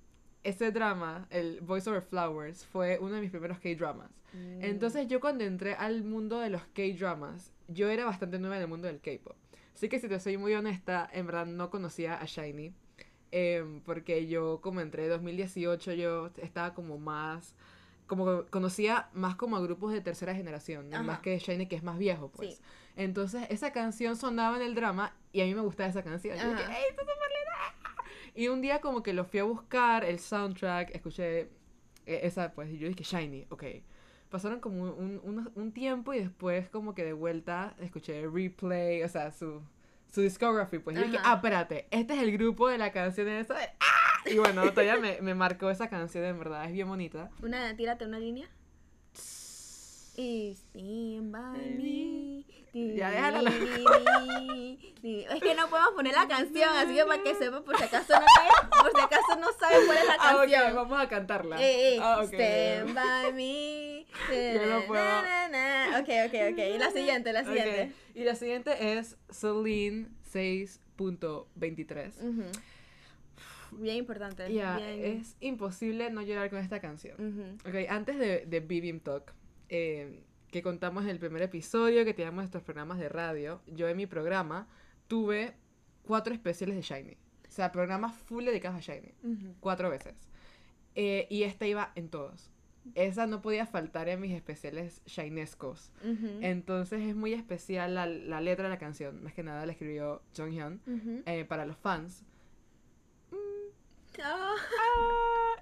ese 0.45 0.71
drama, 0.71 1.27
el 1.31 1.61
Boys 1.61 1.89
Over 1.89 2.03
Flowers, 2.03 2.67
fue 2.67 2.99
uno 3.01 3.15
de 3.15 3.21
mis 3.23 3.31
primeros 3.31 3.59
K-dramas. 3.59 4.11
Mm. 4.33 4.63
Entonces 4.65 5.09
yo 5.09 5.21
cuando 5.21 5.45
entré 5.45 5.75
al 5.75 6.05
mundo 6.05 6.39
de 6.41 6.51
los 6.51 6.63
K-dramas, 6.75 7.53
yo 7.69 7.89
era 7.89 8.05
bastante 8.05 8.39
nueva 8.39 8.57
en 8.57 8.63
el 8.63 8.69
mundo 8.69 8.87
del 8.87 9.01
K-pop. 9.01 9.35
Así 9.75 9.89
que 9.89 9.99
si 9.99 10.09
te 10.09 10.21
soy 10.21 10.37
muy 10.37 10.55
honesta, 10.55 11.09
en 11.13 11.27
verdad 11.27 11.47
no 11.47 11.71
conocía 11.71 12.17
a 12.21 12.25
Shiny. 12.27 12.73
em, 13.33 13.81
porque 13.81 14.27
yo 14.29 14.61
como 14.63 14.81
entré 14.81 15.05
en 15.05 15.11
2018, 15.11 15.93
yo 15.95 16.31
estaba 16.37 16.75
como 16.75 16.99
más... 16.99 17.55
Como 18.07 18.45
conocía 18.47 19.09
más 19.15 19.35
como 19.37 19.57
a 19.57 19.61
grupos 19.61 19.93
de 19.93 20.01
tercera 20.01 20.35
generación, 20.35 20.89
más 21.03 21.19
que 21.21 21.39
Shiny 21.39 21.67
que 21.67 21.77
es 21.77 21.83
más 21.83 21.99
viejo, 21.99 22.31
pues. 22.31 22.55
Sí. 22.57 22.63
Entonces 22.97 23.47
esa 23.51 23.73
canción 23.73 24.17
sonaba 24.17 24.57
en 24.57 24.63
el 24.63 24.75
drama 24.75 25.13
y 25.33 25.41
a 25.41 25.45
mí 25.45 25.55
me 25.55 25.61
gustaba 25.61 25.89
esa 25.91 26.03
canción. 26.03 26.39
Y 28.35 28.49
un 28.49 28.61
día 28.61 28.81
como 28.81 29.03
que 29.03 29.13
lo 29.13 29.25
fui 29.25 29.41
a 29.41 29.45
buscar, 29.45 30.05
el 30.05 30.19
soundtrack, 30.19 30.95
escuché 30.95 31.41
eh, 32.05 32.21
esa, 32.23 32.53
pues, 32.53 32.71
y 32.71 32.79
yo 32.79 32.87
dije, 32.89 33.03
Shiny, 33.03 33.47
ok. 33.51 33.65
Pasaron 34.31 34.61
como 34.61 34.83
un, 34.93 35.21
un- 35.23 35.51
un 35.55 35.73
tiempo 35.73 36.13
y 36.13 36.19
después 36.21 36.69
como 36.69 36.95
que 36.95 37.05
de 37.05 37.13
vuelta 37.15 37.75
escuché 37.81 38.27
replay, 38.29 39.03
o 39.03 39.09
sea, 39.09 39.31
su, 39.33 39.63
su 40.13 40.21
discography, 40.21 40.79
pues. 40.79 40.97
Y 40.97 41.01
yo 41.01 41.07
dije, 41.07 41.19
ah, 41.25 41.35
espérate, 41.37 41.87
este 41.91 42.15
es 42.15 42.21
el 42.23 42.33
grupo 42.33 42.69
de 42.69 42.77
la 42.79 42.93
canción 42.93 43.27
esa 43.29 43.55
de... 43.55 43.65
¡Ah! 43.81 44.06
Y 44.27 44.39
bueno, 44.39 44.63
todavía 44.71 44.97
me, 44.97 45.21
me 45.21 45.35
marcó 45.35 45.71
esa 45.71 45.89
canción, 45.89 46.25
en 46.25 46.39
verdad, 46.39 46.65
es 46.67 46.73
bien 46.73 46.89
bonita. 46.89 47.31
Una, 47.43 47.77
tírate 47.77 48.05
una 48.05 48.19
línea. 48.19 48.49
Y 50.19 50.53
stand 50.57 51.31
by 51.31 51.59
me. 51.77 52.45
Ya, 52.97 53.11
déjala. 53.11 53.51
Es 53.51 55.41
que 55.43 55.55
no 55.55 55.69
podemos 55.69 55.93
poner 55.95 56.15
la 56.15 56.27
canción, 56.29 56.69
así 56.77 56.95
que 56.95 57.05
para 57.05 57.23
que 57.23 57.35
sepa, 57.35 57.63
por 57.63 57.77
si 57.79 57.85
acaso 57.85 58.13
no, 58.15 58.27
por 58.83 58.93
si 58.93 59.01
acaso 59.01 59.37
no 59.41 59.47
saben 59.59 59.87
cuál 59.87 59.99
es 59.99 60.07
la 60.07 60.15
Ah, 60.19 60.37
ok, 60.37 60.41
canción. 60.51 60.75
vamos 60.75 61.01
a 61.01 61.09
cantarla. 61.09 61.63
Eh, 61.63 61.95
eh, 61.97 61.99
Ah, 62.03 62.21
ok, 62.23 62.33
Stand 62.35 62.95
by 62.95 63.33
me. 63.33 64.07
Yo 64.55 64.67
no 64.67 64.87
puedo. 64.87 65.05
Ok, 66.01 66.09
ok, 66.27 66.35
ok. 66.53 66.59
Y 66.75 66.79
la 66.79 66.91
siguiente, 66.91 67.33
la 67.33 67.45
siguiente. 67.45 67.93
Y 68.15 68.25
la 68.25 68.35
siguiente 68.35 68.99
es 68.99 69.17
Celine 69.31 70.09
6.23. 70.33 72.13
Ujú. 72.23 72.43
Bien 73.73 73.97
importante. 73.97 74.53
Ya, 74.53 74.77
bien. 74.79 75.19
es 75.21 75.37
imposible 75.41 76.11
no 76.11 76.23
llorar 76.23 76.51
con 76.51 76.59
esta 76.59 76.81
canción. 76.81 77.15
Ujú. 77.19 77.69
Ok, 77.69 77.89
antes 77.89 78.19
de, 78.19 78.47
de 78.47 78.61
BBM 78.61 79.01
Talk, 79.01 79.33
eh, 79.69 80.23
que 80.51 80.63
contamos 80.63 81.05
en 81.05 81.11
el 81.11 81.19
primer 81.19 81.43
episodio, 81.43 82.05
que 82.05 82.15
teníamos 82.15 82.45
estos 82.45 82.63
programas 82.63 82.99
de 82.99 83.09
radio, 83.09 83.61
yo 83.67 83.89
en 83.89 83.97
mi 83.97 84.07
programa 84.07 84.69
tuve 85.09 85.55
cuatro 86.05 86.33
especiales 86.35 86.77
de 86.77 86.83
Shiny. 86.83 87.13
O 87.49 87.51
sea, 87.51 87.73
programas 87.73 88.15
full 88.17 88.45
dedicados 88.45 88.77
a 88.79 88.81
Shiny. 88.81 89.13
Ujú. 89.23 89.55
Cuatro 89.61 89.91
veces. 89.91 90.15
Eh, 90.95 91.27
y 91.31 91.43
esta 91.43 91.67
iba 91.67 91.93
en 91.95 92.09
todos. 92.09 92.51
Esa 92.95 93.27
no 93.27 93.43
podía 93.43 93.67
faltar 93.67 94.09
en 94.09 94.21
mis 94.21 94.33
especiales 94.33 95.03
shinescos. 95.07 95.93
Ujú. 96.05 96.39
Entonces 96.41 97.03
es 97.03 97.17
muy 97.17 97.33
especial 97.33 97.95
la, 97.97 98.07
la 98.07 98.41
letra 98.41 98.65
de 98.65 98.71
la 98.71 98.79
canción. 98.79 99.23
Más 99.25 99.35
que 99.35 99.43
nada 99.43 99.67
la 99.67 99.73
escribió 99.73 100.23
Jonghyun 100.37 100.81
Ujú. 100.87 101.23
eh, 101.27 101.45
para 101.45 101.67
los 101.67 101.77
fans. 101.77 102.23
Ah. 104.25 104.55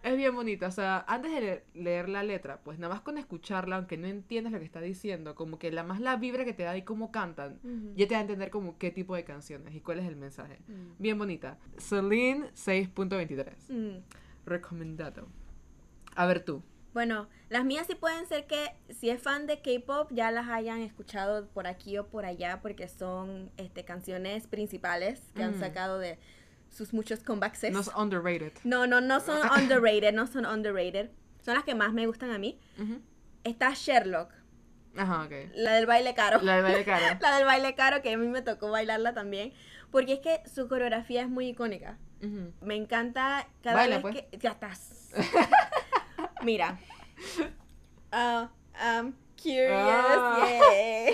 Es 0.03 0.17
bien 0.19 0.35
bonita. 0.35 0.67
O 0.67 0.71
sea, 0.71 1.03
antes 1.09 1.33
de 1.33 1.41
leer, 1.41 1.65
leer 1.75 2.09
la 2.11 2.23
letra, 2.23 2.61
pues 2.63 2.79
nada 2.79 2.93
más 2.93 3.03
con 3.03 3.17
escucharla, 3.17 3.77
aunque 3.77 3.97
no 3.97 4.07
entiendas 4.07 4.53
lo 4.53 4.59
que 4.59 4.65
está 4.67 4.81
diciendo, 4.83 5.35
como 5.35 5.59
que 5.59 5.73
la 5.73 5.83
más 5.83 5.99
la 6.01 6.17
vibra 6.17 6.45
que 6.45 6.53
te 6.53 6.63
da 6.65 6.77
y 6.77 6.83
cómo 6.83 7.11
cantan, 7.11 7.59
Ujú. 7.65 7.95
ya 7.97 8.07
te 8.07 8.13
da 8.15 8.19
a 8.19 8.23
entender 8.23 8.51
como 8.51 8.77
qué 8.77 8.91
tipo 8.91 9.15
de 9.17 9.25
canciones 9.25 9.75
y 9.75 9.81
cuál 9.81 10.01
es 10.01 10.07
el 10.07 10.17
mensaje. 10.17 10.59
Mm. 10.69 10.91
Bien 10.99 11.19
bonita. 11.19 11.59
Celine 11.79 12.51
6.23. 12.55 13.55
Mm. 13.71 14.03
Recomendado. 14.45 15.27
A 16.17 16.27
ver 16.27 16.45
tú. 16.45 16.63
Bueno, 16.93 17.27
las 17.49 17.65
mías 17.65 17.87
sí 17.89 17.95
pueden 17.97 18.25
ser 18.27 18.47
que 18.47 18.73
si 18.91 19.11
es 19.11 19.21
fan 19.21 19.47
de 19.49 19.61
K-pop 19.63 20.11
ya 20.13 20.31
las 20.31 20.49
hayan 20.49 20.81
escuchado 20.81 21.49
por 21.49 21.67
aquí 21.67 21.99
o 21.99 22.07
por 22.07 22.25
allá 22.25 22.61
porque 22.63 22.87
son 22.89 23.51
este 23.57 23.85
canciones 23.85 24.47
principales 24.47 25.21
que 25.35 25.43
han 25.43 25.57
Mm. 25.57 25.61
sacado 25.61 25.99
de 25.99 26.19
sus 26.75 26.93
muchos 26.93 27.21
comebacks. 27.21 27.63
No 27.71 27.81
es 27.81 27.91
underrated. 27.97 28.53
No, 28.65 28.87
no, 28.87 29.01
no 29.01 29.21
son 29.21 29.41
underrated, 29.59 30.13
no 30.13 30.27
son 30.27 30.45
underrated. 30.47 31.11
Son 31.45 31.55
las 31.55 31.65
que 31.65 31.75
más 31.75 31.93
me 31.93 32.07
gustan 32.07 32.31
a 32.31 32.39
mí. 32.39 32.59
Ujú. 32.79 33.01
Está 33.45 33.73
Sherlock, 33.75 34.33
Ajá, 34.97 35.23
ok. 35.25 35.33
la 35.55 35.73
del 35.75 35.87
baile 35.87 36.15
caro. 36.15 36.41
La 36.43 36.57
de 36.57 36.63
baile 36.63 36.85
cara. 36.85 37.19
La 37.23 37.37
del 37.37 37.45
baile 37.45 37.75
caro 37.75 38.01
que 38.03 38.13
a 38.13 38.17
mí 38.17 38.27
me 38.29 38.43
tocó 38.43 38.71
bailarla 38.71 39.13
también. 39.15 39.53
Porque 39.91 40.15
es 40.15 40.21
que 40.21 40.43
su 40.49 40.67
coreografía 40.69 41.23
es 41.23 41.29
muy 41.29 41.49
icónica. 41.49 41.99
Me 42.63 42.75
encanta 42.75 43.47
cada 43.63 43.77
Baila, 43.77 43.97
vez 43.99 44.03
pues. 44.03 44.15
que. 44.15 44.39
Ya 44.39 44.53
estás. 44.53 45.11
Mira. 46.43 46.79
Ah, 48.17 48.49
I'm 48.81 49.13
curious. 49.37 49.73
Ah. 49.75 50.47
yeah. 50.49 51.13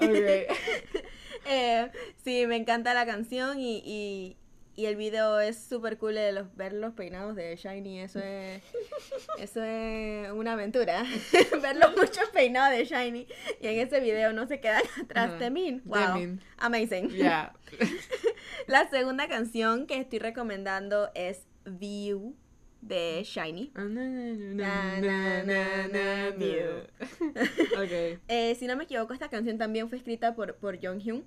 Ok. 0.00 1.08
Eh, 1.46 1.90
sí, 2.24 2.46
me 2.46 2.56
encanta 2.56 2.94
la 2.94 3.06
canción 3.06 3.58
y, 3.58 3.82
y, 3.84 4.36
y 4.76 4.86
el 4.86 4.96
video 4.96 5.40
es 5.40 5.58
súper 5.58 5.98
cool 5.98 6.14
de 6.14 6.32
los, 6.32 6.54
ver 6.54 6.72
los 6.72 6.94
peinados 6.94 7.34
de 7.34 7.56
Shiny. 7.56 8.00
Eso 8.00 8.20
es, 8.20 8.62
eso 9.38 9.62
es 9.62 10.30
una 10.30 10.52
aventura. 10.52 11.04
ver 11.62 11.76
los 11.76 11.96
muchos 11.96 12.28
peinados 12.32 12.76
de 12.76 12.84
Shiny. 12.84 13.26
Y 13.60 13.66
en 13.66 13.78
ese 13.80 14.00
video 14.00 14.32
no 14.32 14.46
se 14.46 14.60
quedan 14.60 14.82
atrás 15.02 15.30
Ajá. 15.30 15.38
de 15.38 15.50
mí. 15.50 15.80
Wow. 15.84 16.38
Amazing. 16.58 17.10
La 18.66 18.88
segunda 18.90 19.26
canción 19.28 19.86
que 19.86 19.98
estoy 19.98 20.18
recomendando 20.18 21.10
es 21.14 21.46
View 21.64 22.36
de 22.80 23.22
Shiny. 23.24 23.72
Eh, 28.28 28.56
si 28.58 28.66
no 28.66 28.76
me 28.76 28.84
equivoco, 28.84 29.12
esta 29.12 29.28
canción 29.28 29.58
también 29.58 29.88
fue 29.88 29.98
escrita 29.98 30.34
por, 30.34 30.56
por 30.56 30.78
Jonghyun. 30.80 31.24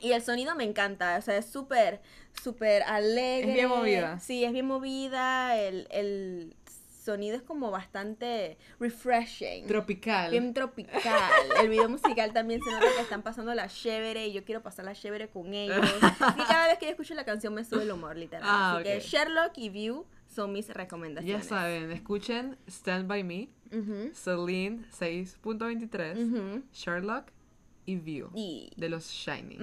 Y 0.00 0.12
el 0.12 0.22
sonido 0.22 0.54
me 0.54 0.64
encanta, 0.64 1.18
o 1.18 1.22
sea, 1.22 1.36
es 1.36 1.46
súper, 1.46 2.00
súper 2.42 2.82
alegre. 2.84 3.50
Es 3.50 3.56
bien 3.56 3.68
movida. 3.68 4.18
Sí, 4.20 4.44
es 4.44 4.52
bien 4.52 4.66
movida. 4.66 5.58
El, 5.58 5.86
el 5.90 6.56
sonido 7.02 7.36
es 7.36 7.42
como 7.42 7.70
bastante 7.70 8.56
refreshing. 8.80 9.66
Tropical. 9.66 10.30
Bien 10.30 10.54
tropical. 10.54 11.30
El 11.60 11.68
video 11.68 11.88
musical 11.88 12.32
también 12.32 12.62
se 12.62 12.70
nota 12.70 12.86
que 12.96 13.02
están 13.02 13.22
pasando 13.22 13.54
la 13.54 13.68
chévere 13.68 14.28
y 14.28 14.32
yo 14.32 14.44
quiero 14.44 14.62
pasar 14.62 14.84
la 14.84 14.94
chévere 14.94 15.28
con 15.28 15.52
ellos. 15.52 15.78
Y 16.36 16.42
cada 16.44 16.68
vez 16.68 16.78
que 16.78 16.86
yo 16.86 16.90
escucho 16.92 17.14
la 17.14 17.24
canción 17.24 17.52
me 17.54 17.64
sube 17.64 17.82
el 17.82 17.90
humor, 17.90 18.16
literal. 18.16 18.44
Ah, 18.44 18.74
Así 18.76 18.84
que 18.84 18.96
ok. 18.96 19.02
Sherlock 19.02 19.52
y 19.56 19.68
View 19.68 20.06
son 20.34 20.52
mis 20.52 20.68
Ya 20.68 20.74
recomendaciones. 20.74 21.46
saben, 21.46 21.90
escuchen 21.92 22.56
Stand 22.68 23.08
By 23.08 23.24
Me, 23.24 23.48
Celine 24.14 24.84
6.23, 24.98 26.16
ujú. 26.16 26.62
Sherlock 26.72 27.26
y 27.86 27.96
View 27.96 28.30
Y. 28.34 28.70
de 28.76 28.88
los 28.88 29.08
Shiny. 29.10 29.58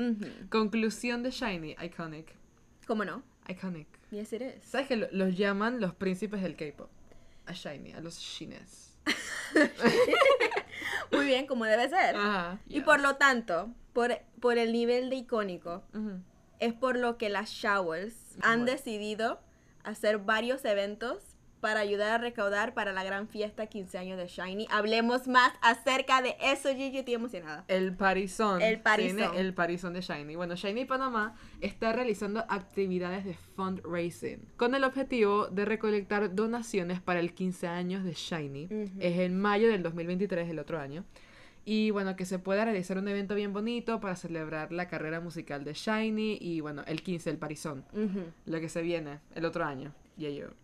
Conclusión 0.50 1.24
de 1.24 1.32
Shiny, 1.32 1.76
iconic. 1.84 2.34
¿Cómo 2.88 3.06
no? 3.06 3.24
Iconic. 3.48 3.88
Yes, 4.12 4.34
it 4.34 4.42
is. 4.42 4.64
¿Sabes 4.64 4.88
que 4.88 4.96
lo- 4.96 5.08
los 5.12 5.38
llaman 5.38 5.80
los 5.80 5.94
príncipes 5.94 6.42
del 6.42 6.56
K-pop? 6.56 6.90
A 7.46 7.54
Shiny, 7.54 7.94
a 7.94 8.02
los 8.02 8.18
Shines. 8.20 8.96
Muy 11.12 11.26
bien, 11.26 11.48
como 11.48 11.66
debe 11.66 11.90
ser. 11.90 12.16
Ajá. 12.16 12.60
Y 12.68 12.82
por 12.82 13.00
lo 13.00 13.16
tanto, 13.16 13.70
por, 13.94 14.18
por 14.40 14.58
el 14.58 14.72
nivel 14.72 15.10
de 15.10 15.18
icónico, 15.18 15.84
es 16.60 16.74
por 16.74 16.98
lo 16.98 17.18
que 17.18 17.30
las 17.30 17.50
Showers 17.50 18.14
han 18.42 18.60
Bueno. 18.62 18.66
decidido 18.72 19.40
hacer 19.84 20.20
varios 20.20 20.66
eventos 20.66 21.40
para 21.60 21.82
ayudar 21.82 22.12
a 22.12 22.18
recaudar 22.18 22.74
para 22.74 22.94
la 22.94 23.04
gran 23.04 23.28
fiesta 23.28 23.68
15 23.68 23.98
años 23.98 24.18
de 24.18 24.28
Shiny. 24.28 24.68
Hablemos 24.72 25.28
más 25.28 25.52
acerca 25.62 26.22
de 26.22 26.36
eso, 26.42 26.70
Gigi, 26.70 27.00
estoy 27.00 27.16
emocionada. 27.16 27.66
El 27.68 27.96
Parizón. 27.96 28.62
El 28.62 28.80
Parizón. 28.80 29.36
El 29.36 29.54
Parizón 29.54 29.94
de 29.94 30.02
Shiny. 30.02 30.36
Bueno, 30.36 30.56
Shiny 30.56 30.86
Panamá 30.86 31.36
está 31.62 31.92
realizando 31.94 32.46
actividades 32.48 33.26
de 33.26 33.34
fundraising 33.56 34.48
con 34.58 34.76
el 34.76 34.84
objetivo 34.84 35.48
de 35.48 35.66
recolectar 35.66 36.34
donaciones 36.34 37.02
para 37.02 37.20
el 37.20 37.34
15 37.34 37.68
años 37.68 38.04
de 38.04 38.14
Shiny. 38.14 38.70
Es 39.00 39.20
en 39.20 39.40
mayo 39.40 39.70
del 39.70 39.84
2023, 39.84 40.50
el 40.50 40.60
otro 40.60 40.80
año. 40.80 41.04
Y 41.66 41.92
bueno, 41.92 42.16
que 42.16 42.26
se 42.26 42.40
pueda 42.40 42.66
realizar 42.66 42.98
un 42.98 43.08
evento 43.08 43.36
bien 43.36 43.54
bonito 43.54 44.00
para 44.00 44.16
celebrar 44.16 44.72
la 44.72 44.88
carrera 44.88 45.20
musical 45.20 45.64
de 45.64 45.74
Shiny 45.74 46.38
y 46.42 46.62
bueno, 46.62 46.84
el 46.88 47.04
15, 47.04 47.30
el 47.30 47.38
Parizón. 47.38 47.86
Lo 48.46 48.60
que 48.60 48.70
se 48.70 48.82
viene 48.82 49.20
el 49.36 49.46
otro 49.46 49.66
año. 49.66 49.94
Y 50.18 50.36
yo. 50.36 50.48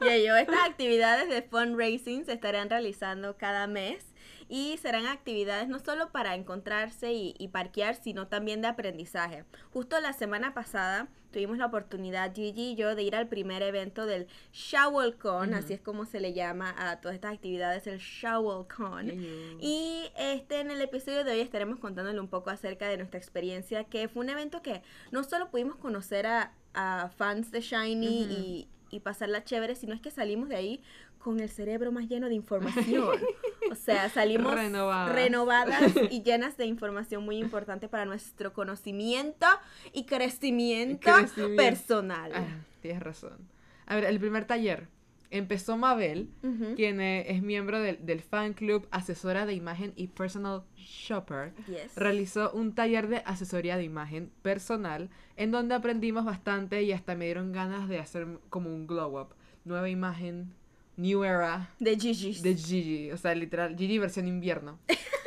Y 0.00 0.24
yo, 0.24 0.36
estas 0.36 0.64
actividades 0.64 1.28
de 1.28 1.42
fundraising 1.42 2.24
se 2.24 2.32
estarán 2.32 2.70
realizando 2.70 3.36
cada 3.36 3.66
mes 3.66 4.04
y 4.48 4.76
serán 4.78 5.06
actividades 5.06 5.68
no 5.68 5.78
solo 5.78 6.10
para 6.10 6.34
encontrarse 6.34 7.12
y, 7.12 7.34
y 7.38 7.48
parquear, 7.48 7.94
sino 7.94 8.28
también 8.28 8.62
de 8.62 8.68
aprendizaje. 8.68 9.44
Justo 9.72 10.00
la 10.00 10.12
semana 10.12 10.54
pasada 10.54 11.08
tuvimos 11.30 11.58
la 11.58 11.66
oportunidad, 11.66 12.34
Gigi 12.34 12.70
y 12.70 12.74
yo, 12.74 12.94
de 12.94 13.02
ir 13.02 13.14
al 13.14 13.28
primer 13.28 13.62
evento 13.62 14.06
del 14.06 14.26
ShowelCon, 14.52 15.50
Ujú. 15.50 15.58
así 15.58 15.74
es 15.74 15.80
como 15.80 16.06
se 16.06 16.20
le 16.20 16.32
llama 16.32 16.74
a 16.78 17.00
todas 17.00 17.14
estas 17.16 17.34
actividades, 17.34 17.86
el 17.86 17.98
ShowelCon. 17.98 19.10
Y 19.10 19.58
Y 19.60 20.10
este 20.16 20.60
en 20.60 20.70
el 20.70 20.80
episodio 20.80 21.24
de 21.24 21.32
hoy 21.32 21.40
estaremos 21.40 21.78
contándole 21.78 22.18
un 22.20 22.28
poco 22.28 22.50
acerca 22.50 22.88
de 22.88 22.96
nuestra 22.96 23.18
experiencia, 23.18 23.84
que 23.84 24.08
fue 24.08 24.22
un 24.24 24.30
evento 24.30 24.62
que 24.62 24.82
no 25.10 25.22
solo 25.24 25.50
pudimos 25.50 25.76
conocer 25.76 26.26
a, 26.26 26.52
a 26.74 27.10
fans 27.16 27.50
de 27.50 27.60
Shiny 27.60 28.06
y, 28.22 28.68
y 28.90 29.00
pasarla 29.00 29.44
chévere, 29.44 29.74
sino 29.74 29.94
es 29.94 30.00
que 30.00 30.10
salimos 30.10 30.48
de 30.48 30.56
ahí 30.56 30.82
con 31.18 31.40
el 31.40 31.50
cerebro 31.50 31.92
más 31.92 32.08
lleno 32.08 32.28
de 32.28 32.34
información. 32.34 33.18
o 33.70 33.74
sea, 33.74 34.08
salimos 34.08 34.54
Renovadas. 34.54 35.14
renovadas 35.14 35.82
y 36.10 36.22
llenas 36.22 36.56
de 36.56 36.66
información 36.66 37.24
muy 37.24 37.36
importante 37.38 37.88
para 37.88 38.04
nuestro 38.04 38.52
conocimiento 38.52 39.46
y 39.92 40.04
crecimiento, 40.04 41.10
Crecimiento. 41.12 41.56
personal. 41.62 42.32
Ah, 42.34 42.44
tienes 42.80 43.02
razón. 43.02 43.38
A 43.86 43.94
ver, 43.94 44.04
el 44.04 44.18
primer 44.20 44.44
taller 44.46 44.88
empezó 45.30 45.76
Mabel, 45.76 46.30
quien 46.76 47.00
eh, 47.02 47.30
es 47.30 47.42
miembro 47.42 47.80
del, 47.80 48.04
del 48.06 48.20
fan 48.22 48.54
club, 48.54 48.88
asesora 48.90 49.44
de 49.44 49.52
imagen 49.52 49.92
y 49.94 50.06
personal 50.08 50.62
shopper. 50.76 51.52
Yes. 51.66 51.94
Realizó 51.96 52.50
un 52.52 52.74
taller 52.74 53.08
de 53.08 53.18
asesoría 53.26 53.76
de 53.76 53.84
imagen 53.84 54.30
personal 54.42 55.10
en 55.36 55.50
donde 55.50 55.74
aprendimos 55.74 56.24
bastante 56.24 56.82
y 56.82 56.92
hasta 56.92 57.14
me 57.14 57.26
dieron 57.26 57.52
ganas 57.52 57.88
de 57.88 57.98
hacer 57.98 58.26
como 58.48 58.74
un 58.74 58.86
glow 58.86 59.20
up. 59.20 59.34
Nueva 59.64 59.90
imagen, 59.90 60.54
new 60.98 61.24
era 61.24 61.70
De 61.78 61.98
Gigi. 61.98 62.40
de 62.42 62.54
Gigi. 62.54 63.10
O 63.12 63.16
sea, 63.16 63.34
literal, 63.34 63.76
Gigi 63.76 63.98
versión 63.98 64.28
invierno. 64.28 64.78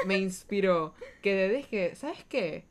Me 0.05 0.17
inspiró. 0.17 0.93
Que 1.21 1.33
de 1.33 1.49
dije, 1.49 1.95
¿sabes 1.95 2.23
qué? 2.29 2.65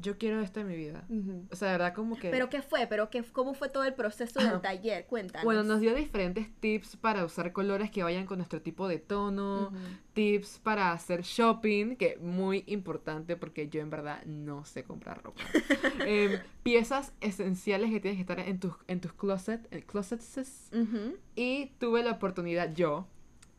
Yo 0.00 0.18
quiero 0.18 0.40
esto 0.40 0.60
en 0.60 0.68
mi 0.68 0.76
vida. 0.76 1.04
O 1.50 1.56
sea, 1.56 1.68
de 1.68 1.74
verdad 1.74 1.94
como 1.94 2.16
que... 2.16 2.30
¿Pero 2.30 2.48
qué 2.48 2.62
fue? 2.62 2.86
¿Pero 2.86 3.10
qué, 3.10 3.22
cómo 3.22 3.54
fue 3.54 3.68
todo 3.68 3.84
el 3.84 3.94
proceso 3.94 4.40
del 4.40 4.60
taller? 4.60 5.06
Cuéntanos. 5.06 5.44
Bueno, 5.44 5.62
nos 5.62 5.80
dio 5.80 5.94
diferentes 5.94 6.50
tips 6.60 6.96
para 6.96 7.24
usar 7.24 7.52
colores 7.52 7.90
que 7.90 8.02
vayan 8.02 8.26
con 8.26 8.38
nuestro 8.38 8.62
tipo 8.62 8.88
de 8.88 8.98
tono, 8.98 9.72
tips 10.14 10.58
para 10.58 10.92
hacer 10.92 11.22
shopping, 11.22 11.96
que 11.96 12.16
muy 12.18 12.64
importante 12.66 13.36
porque 13.36 13.68
yo 13.68 13.80
en 13.80 13.90
verdad 13.90 14.24
no 14.24 14.64
sé 14.64 14.84
comprar 14.84 15.22
ropa. 15.22 15.42
Em, 16.06 16.40
piezas 16.62 17.12
esenciales 17.20 17.90
que 17.90 18.00
tienes 18.00 18.16
que 18.16 18.22
estar 18.22 18.40
en 18.40 18.58
tus, 18.58 18.74
en 18.88 19.00
tus 19.00 19.12
closet, 19.12 19.66
en 19.70 19.82
closets. 19.82 20.70
Ujú. 20.72 21.16
Y 21.34 21.72
tuve 21.78 22.02
la 22.02 22.12
oportunidad 22.12 22.74
yo, 22.74 23.06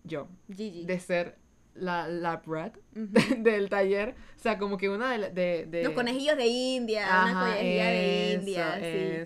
yo, 0.03 0.27
Gigi. 0.53 0.85
de 0.85 0.99
ser 0.99 1.40
la 1.75 2.07
lab 2.07 2.43
rat 2.47 2.75
del 2.93 3.69
taller. 3.69 4.15
O 4.37 4.41
sea, 4.41 4.57
como 4.57 4.77
que 4.77 4.89
una 4.89 5.11
de... 5.11 5.17
la- 5.17 5.29
de, 5.29 5.65
de- 5.69 5.83
Los 5.83 5.93
conejillos 5.93 6.37
de 6.37 6.47
India, 6.47 7.03
una 7.05 7.33
Ajá, 7.33 7.55
collería 7.55 7.85
de 7.87 8.33
eso, 8.35 8.41
India, 8.41 8.79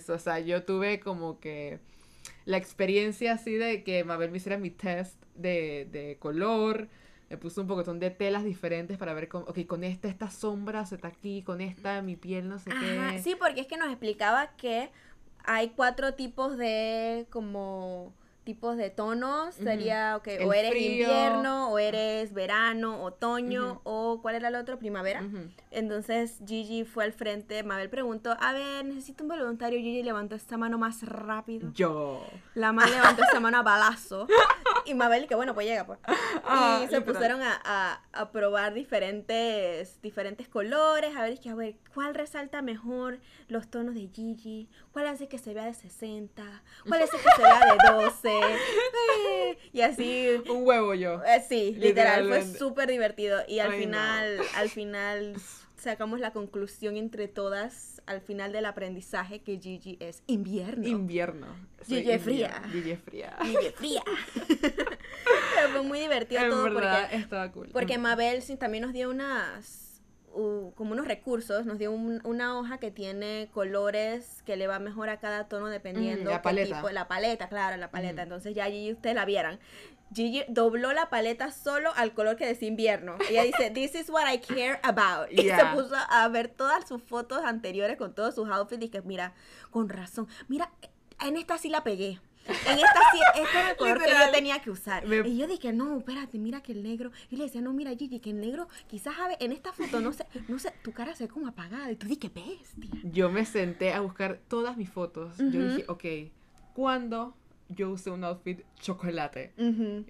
sí. 0.06 0.12
O 0.14 0.20
sea, 0.20 0.40
yo 0.40 0.64
tuve 0.64 1.00
como 1.00 1.40
que 1.40 1.80
la 2.46 2.58
experiencia 2.58 3.34
así 3.34 3.54
de 3.56 3.84
que 3.84 4.04
Mabel 4.04 4.32
me 4.32 4.38
hiciera 4.38 4.58
mi 4.58 4.70
test 4.72 5.22
de, 5.36 5.88
de 5.92 6.18
color. 6.20 6.88
Me 7.30 7.38
puso 7.38 7.62
un 7.62 7.68
poquitón 7.68 8.00
de 8.00 8.12
telas 8.12 8.44
diferentes 8.44 8.98
para 8.98 9.14
ver, 9.14 9.28
cómo, 9.28 9.46
ok, 9.46 9.66
con 9.66 9.84
esta, 9.84 10.08
esta 10.08 10.30
sombra 10.30 10.86
se 10.86 10.96
está 10.96 11.08
aquí, 11.08 11.42
con 11.42 11.60
esta 11.60 12.02
mi 12.04 12.16
piel 12.16 12.48
no 12.48 12.60
sé 12.60 12.70
Ajá, 12.70 13.14
qué. 13.14 13.22
sí, 13.22 13.36
porque 13.36 13.62
es 13.62 13.68
que 13.68 13.78
nos 13.78 13.90
explicaba 13.90 14.56
que 14.58 14.90
hay 15.44 15.70
cuatro 15.70 16.14
tipos 16.14 16.58
de 16.58 17.28
como 17.32 18.14
tipos 18.46 18.78
de 18.78 18.90
tonos. 18.90 19.56
Sería, 19.56 20.16
ok, 20.16 20.28
El 20.28 20.48
o 20.48 20.54
eres 20.54 20.72
frío. 20.72 20.92
invierno, 20.92 21.70
o 21.72 21.80
eres 21.80 22.34
verano, 22.34 23.04
otoño, 23.04 23.82
o 23.84 24.22
¿cuál 24.22 24.36
era 24.36 24.48
el 24.48 24.56
otro? 24.56 24.80
Primavera. 24.80 25.24
Entonces 25.72 26.40
Gigi 26.48 26.86
fue 26.86 27.04
al 27.04 27.12
frente, 27.12 27.64
Mabel 27.64 27.90
preguntó, 27.90 28.38
a 28.40 28.54
ver, 28.54 28.86
necesito 28.86 29.24
un 29.24 29.30
voluntario. 29.30 29.80
Gigi 29.80 30.04
levantó 30.04 30.36
esta 30.36 30.56
mano 30.58 30.78
más 30.78 31.04
rápido. 31.04 31.72
Yo. 31.74 32.26
La 32.54 32.72
man 32.72 32.90
levantó 32.90 33.24
esa 33.24 33.40
mano 33.42 33.58
a 33.58 33.64
balazo. 33.64 34.28
Y 34.86 34.94
Mabel, 34.94 35.28
que 35.28 35.36
bueno, 35.36 35.54
pues 35.54 35.68
llega, 35.68 35.86
pues. 35.86 36.00
Ah, 36.48 36.82
y 36.84 36.88
se 36.88 36.98
literal. 37.00 37.04
pusieron 37.04 37.42
a, 37.42 37.60
a- 37.64 38.02
a 38.14 38.32
probar 38.32 38.74
diferentes, 38.76 40.00
diferentes 40.02 40.48
colores, 40.48 41.16
a 41.16 41.24
ver, 41.24 41.40
que, 41.40 41.50
a 41.50 41.56
ver, 41.56 41.76
¿cuál 41.94 42.14
resalta 42.14 42.62
mejor 42.62 43.20
los 43.48 43.68
tonos 43.70 43.96
de 43.96 44.10
Gigi? 44.14 44.70
¿Cuál 44.92 45.08
hace 45.08 45.28
que 45.28 45.40
se 45.40 45.54
vea 45.56 45.66
de 45.66 45.74
60? 45.74 46.44
¿Cuál 46.88 47.02
hace 47.02 47.18
que 47.18 47.30
se 47.36 47.42
vea 47.42 47.62
de 47.74 48.04
12? 48.04 48.30
Eh, 48.30 49.58
y 49.74 49.82
así, 49.82 50.42
Un 50.50 50.66
huevo 50.68 50.94
yo. 50.94 51.24
eh, 51.26 51.44
sí, 51.48 51.76
literal, 51.80 52.28
fue 52.28 52.44
súper 52.44 52.90
divertido. 52.90 53.40
Y 53.48 53.60
al 53.60 53.72
Ay, 53.72 53.78
no. 53.80 53.84
final, 53.86 54.42
al 54.56 54.70
final 54.70 55.36
sacamos 55.86 56.20
la 56.20 56.32
conclusión 56.34 56.98
entre 56.98 57.28
todas, 57.28 58.02
al 58.06 58.20
final 58.22 58.52
del 58.52 58.66
aprendizaje, 58.66 59.40
que 59.40 59.58
Gigi 59.60 59.98
es 60.02 60.22
invierno. 60.28 60.88
Invierno. 60.88 61.48
Soy 61.88 62.04
Gigi 62.04 62.20
fría. 62.20 62.62
Gigi 62.72 62.96
fría. 62.98 63.38
Gigi 63.42 63.70
fría. 63.76 64.04
Pero 65.56 65.70
fue 65.72 65.82
muy 65.84 66.00
divertido 66.00 66.42
En 66.44 66.50
todo 66.50 66.64
verdad, 66.66 67.02
porque 67.04 67.16
estaba 67.16 67.52
cool. 67.52 67.70
porque 67.72 67.98
Mabel 67.98 68.42
sí 68.42 68.58
también 68.58 68.84
nos 68.84 68.94
dio 68.94 69.10
unas, 69.10 70.02
u- 70.34 70.72
como 70.76 70.92
unos 70.94 71.08
recursos, 71.08 71.66
nos 71.66 71.80
dio 71.80 71.92
un- 71.92 72.22
una 72.26 72.58
hoja 72.60 72.78
que 72.78 72.92
tiene 72.92 73.50
colores 73.54 74.42
que 74.46 74.56
le 74.58 74.68
va 74.68 74.80
mejor 74.80 75.10
a 75.10 75.18
cada 75.20 75.48
tono 75.48 75.68
dependiendo 75.68 76.30
Mm, 76.30 76.34
la 76.34 76.40
qué 76.42 76.44
paleta. 76.44 76.76
tipo- 76.78 76.90
la 76.92 77.08
paleta, 77.08 77.48
claro, 77.50 77.78
la 77.78 77.90
paleta. 77.92 78.24
Entonces 78.24 78.54
ya 78.54 78.66
allí 78.66 78.92
ustedes 78.92 79.16
la 79.16 79.26
vieran. 79.26 79.60
Gigi 80.16 80.44
dobló 80.48 80.94
la 80.94 81.10
paleta 81.10 81.52
solo 81.52 81.92
al 81.96 82.14
color 82.14 82.36
que 82.38 82.46
decía 82.48 82.68
invierno. 82.70 83.18
Ella 83.30 83.44
dice, 83.44 83.70
this 83.74 83.94
is 83.96 84.10
what 84.10 84.24
I 84.34 84.40
care 84.40 84.80
about. 84.84 85.32
Y 85.32 85.44
Yeah. 85.44 85.60
se 85.76 85.76
puso 85.82 85.96
a 85.96 86.28
ver 86.30 86.48
todas 86.48 86.88
sus 86.88 87.04
fotos 87.04 87.44
anteriores 87.44 87.98
con 87.98 88.16
todos 88.16 88.34
sus 88.36 88.48
outfits 88.50 88.86
y 88.86 88.90
que, 88.90 89.02
mira, 89.02 89.34
con 89.72 89.90
razón, 89.90 90.28
mira, 90.48 90.72
en 91.24 91.36
esta 91.38 91.58
sí 91.58 91.70
la 91.70 91.84
pegué. 91.84 92.20
En 92.48 92.78
esta 92.78 93.00
sí, 93.12 93.20
este 93.42 93.58
era 93.60 93.72
el 93.72 93.76
color 93.78 93.98
que 93.98 94.04
yo 94.04 94.10
Literal. 94.12 94.32
tenía 94.32 94.60
que 94.62 94.70
usar. 94.70 95.08
Me- 95.08 95.28
Y 95.28 95.36
yo 95.36 95.48
dije, 95.48 95.74
no, 95.74 95.98
espérate, 95.98 96.38
mira 96.38 96.62
que 96.62 96.74
el 96.74 96.84
negro. 96.84 97.12
Y 97.32 97.38
le 97.38 97.46
decía, 97.46 97.60
no, 97.60 97.74
mira, 97.74 97.90
Gigi, 97.96 98.20
que 98.20 98.30
el 98.30 98.40
negro, 98.40 98.68
quizás 98.88 99.18
a 99.18 99.28
ver, 99.30 99.38
en 99.40 99.52
esta 99.52 99.74
foto, 99.74 100.00
no 100.00 100.14
sé, 100.14 100.28
no 100.48 100.60
sé, 100.60 100.72
tu 100.84 100.92
cara 100.94 101.16
se 101.16 101.24
ve 101.24 101.30
como 101.30 101.48
apagada. 101.48 101.90
Y 101.92 101.96
tú 101.96 102.06
dije, 102.08 102.30
bestia. 102.30 102.92
yo 103.04 103.32
me 103.32 103.46
senté 103.46 103.94
a 103.94 104.02
buscar 104.02 104.40
todas 104.48 104.78
mis 104.78 104.92
fotos. 104.92 105.36
Yo 105.40 105.46
Ujú. 105.46 105.58
dije, 105.76 105.86
ok, 105.88 106.06
¿cuándo 106.76 107.36
yo 107.70 107.90
usé 107.90 108.12
un 108.12 108.24
outfit 108.24 108.62
chocolate? 108.80 109.54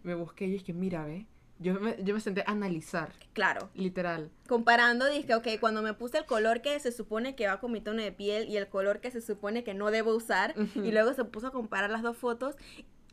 Me 0.04 0.14
busqué 0.16 0.46
y 0.46 0.52
dije, 0.52 0.74
mira, 0.74 1.06
ve. 1.06 1.26
Yo 1.58 1.74
me, 1.80 1.96
yo 2.04 2.14
me 2.14 2.20
senté 2.20 2.42
a 2.46 2.52
analizar, 2.52 3.14
Claro. 3.32 3.70
literal. 3.76 4.30
Comparando, 4.50 5.10
dije, 5.10 5.36
ok, 5.36 5.48
cuando 5.62 5.82
me 5.82 5.94
puse 5.94 6.18
el 6.18 6.26
color 6.26 6.62
que 6.62 6.78
se 6.82 6.92
supone 6.92 7.34
que 7.38 7.48
va 7.48 7.62
con 7.62 7.72
mi 7.72 7.80
tono 7.80 8.02
de 8.02 8.12
piel 8.12 8.50
y 8.50 8.58
el 8.58 8.68
color 8.68 9.00
que 9.00 9.10
se 9.10 9.22
supone 9.22 9.64
que 9.64 9.74
no 9.74 9.90
debo 9.90 10.14
usar. 10.14 10.54
Ujú. 10.60 10.84
Y 10.84 10.92
luego 10.92 11.14
se 11.14 11.24
puso 11.24 11.48
a 11.48 11.52
comparar 11.52 11.90
las 11.90 12.02
dos 12.04 12.18
fotos. 12.18 12.56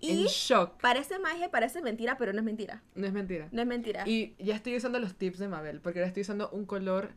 Y 0.01 0.23
En 0.23 0.27
shock. 0.27 0.81
parece 0.81 1.21
magia, 1.21 1.53
parece 1.53 1.83
mentira, 1.83 2.17
pero 2.19 2.33
no 2.33 2.41
es 2.41 2.45
mentira. 2.45 2.83
No 2.97 3.07
es 3.07 3.13
mentira. 3.13 3.49
No 3.53 3.61
es 3.63 3.69
mentira. 3.69 4.03
Y 4.09 4.35
ya 4.41 4.57
estoy 4.57 4.77
usando 4.77 4.99
los 4.99 5.15
tips 5.15 5.39
de 5.39 5.47
Mabel, 5.47 5.81
porque 5.81 6.01
ahora 6.01 6.09
estoy 6.09 6.23
usando 6.23 6.51
un 6.51 6.67
color 6.67 7.11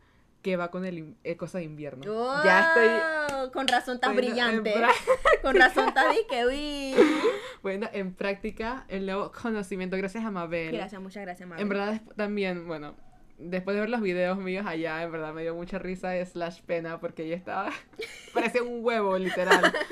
que 0.43 0.58
va 0.58 0.69
con 0.69 0.86
el 0.86 0.99
in- 0.99 1.17
eh, 1.23 1.38
cosa 1.38 1.58
de 1.58 1.63
invierno. 1.63 2.04
Ya 2.43 2.67
estoy 2.67 3.39
¡Wow! 3.39 3.52
Con 3.52 3.67
razón 3.67 3.95
estás 3.95 4.15
brillante. 4.15 4.76
Con 5.45 5.55
razón 5.58 5.93
de 5.93 6.25
que, 6.27 6.45
uy. 6.47 6.95
poniendo 7.62 7.88
en 7.93 8.15
práctica 8.15 8.86
el 8.88 9.05
nuevo 9.05 9.31
conocimiento 9.31 9.95
gracias 9.95 10.25
a 10.25 10.31
Mabel. 10.31 10.71
Gracias, 10.71 10.99
muchas 10.99 11.21
gracias, 11.21 11.47
Mabel. 11.47 11.62
En 11.62 11.69
verdad 11.69 12.01
también, 12.15 12.67
bueno, 12.67 12.95
después 13.38 13.76
de 13.76 13.82
ver 13.82 13.89
los 13.89 14.02
videos 14.02 14.38
míos 14.38 14.65
allá, 14.67 15.04
en 15.04 15.12
verdad 15.12 15.34
me 15.34 15.41
dio 15.41 15.54
mucha 15.56 15.78
risa 15.80 16.13
slash 16.26 16.62
pena 16.62 17.00
porque 17.00 17.24
ella 17.24 17.36
estaba, 17.36 17.71
parecía 18.34 18.63
un 18.63 18.84
huevo, 18.84 19.17
literal. 19.17 19.74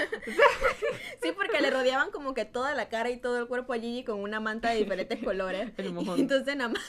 Sí, 1.22 1.32
porque 1.38 1.62
le 1.62 1.72
rodeaban 1.72 2.12
como 2.12 2.34
que 2.34 2.44
toda 2.44 2.76
la 2.76 2.90
cara 2.90 3.10
y 3.10 3.16
todo 3.16 3.40
el 3.40 3.48
cuerpo 3.48 3.72
a 3.72 3.78
Gigi 3.78 4.04
con 4.04 4.20
una 4.20 4.42
manta 4.42 4.72
de 4.72 4.76
diferentes 4.80 5.20
colores. 5.24 5.72
El 5.78 5.94
mojón. 5.94 6.18
Y 6.18 6.22
entonces 6.24 6.54
nada 6.58 6.70
más, 6.70 6.82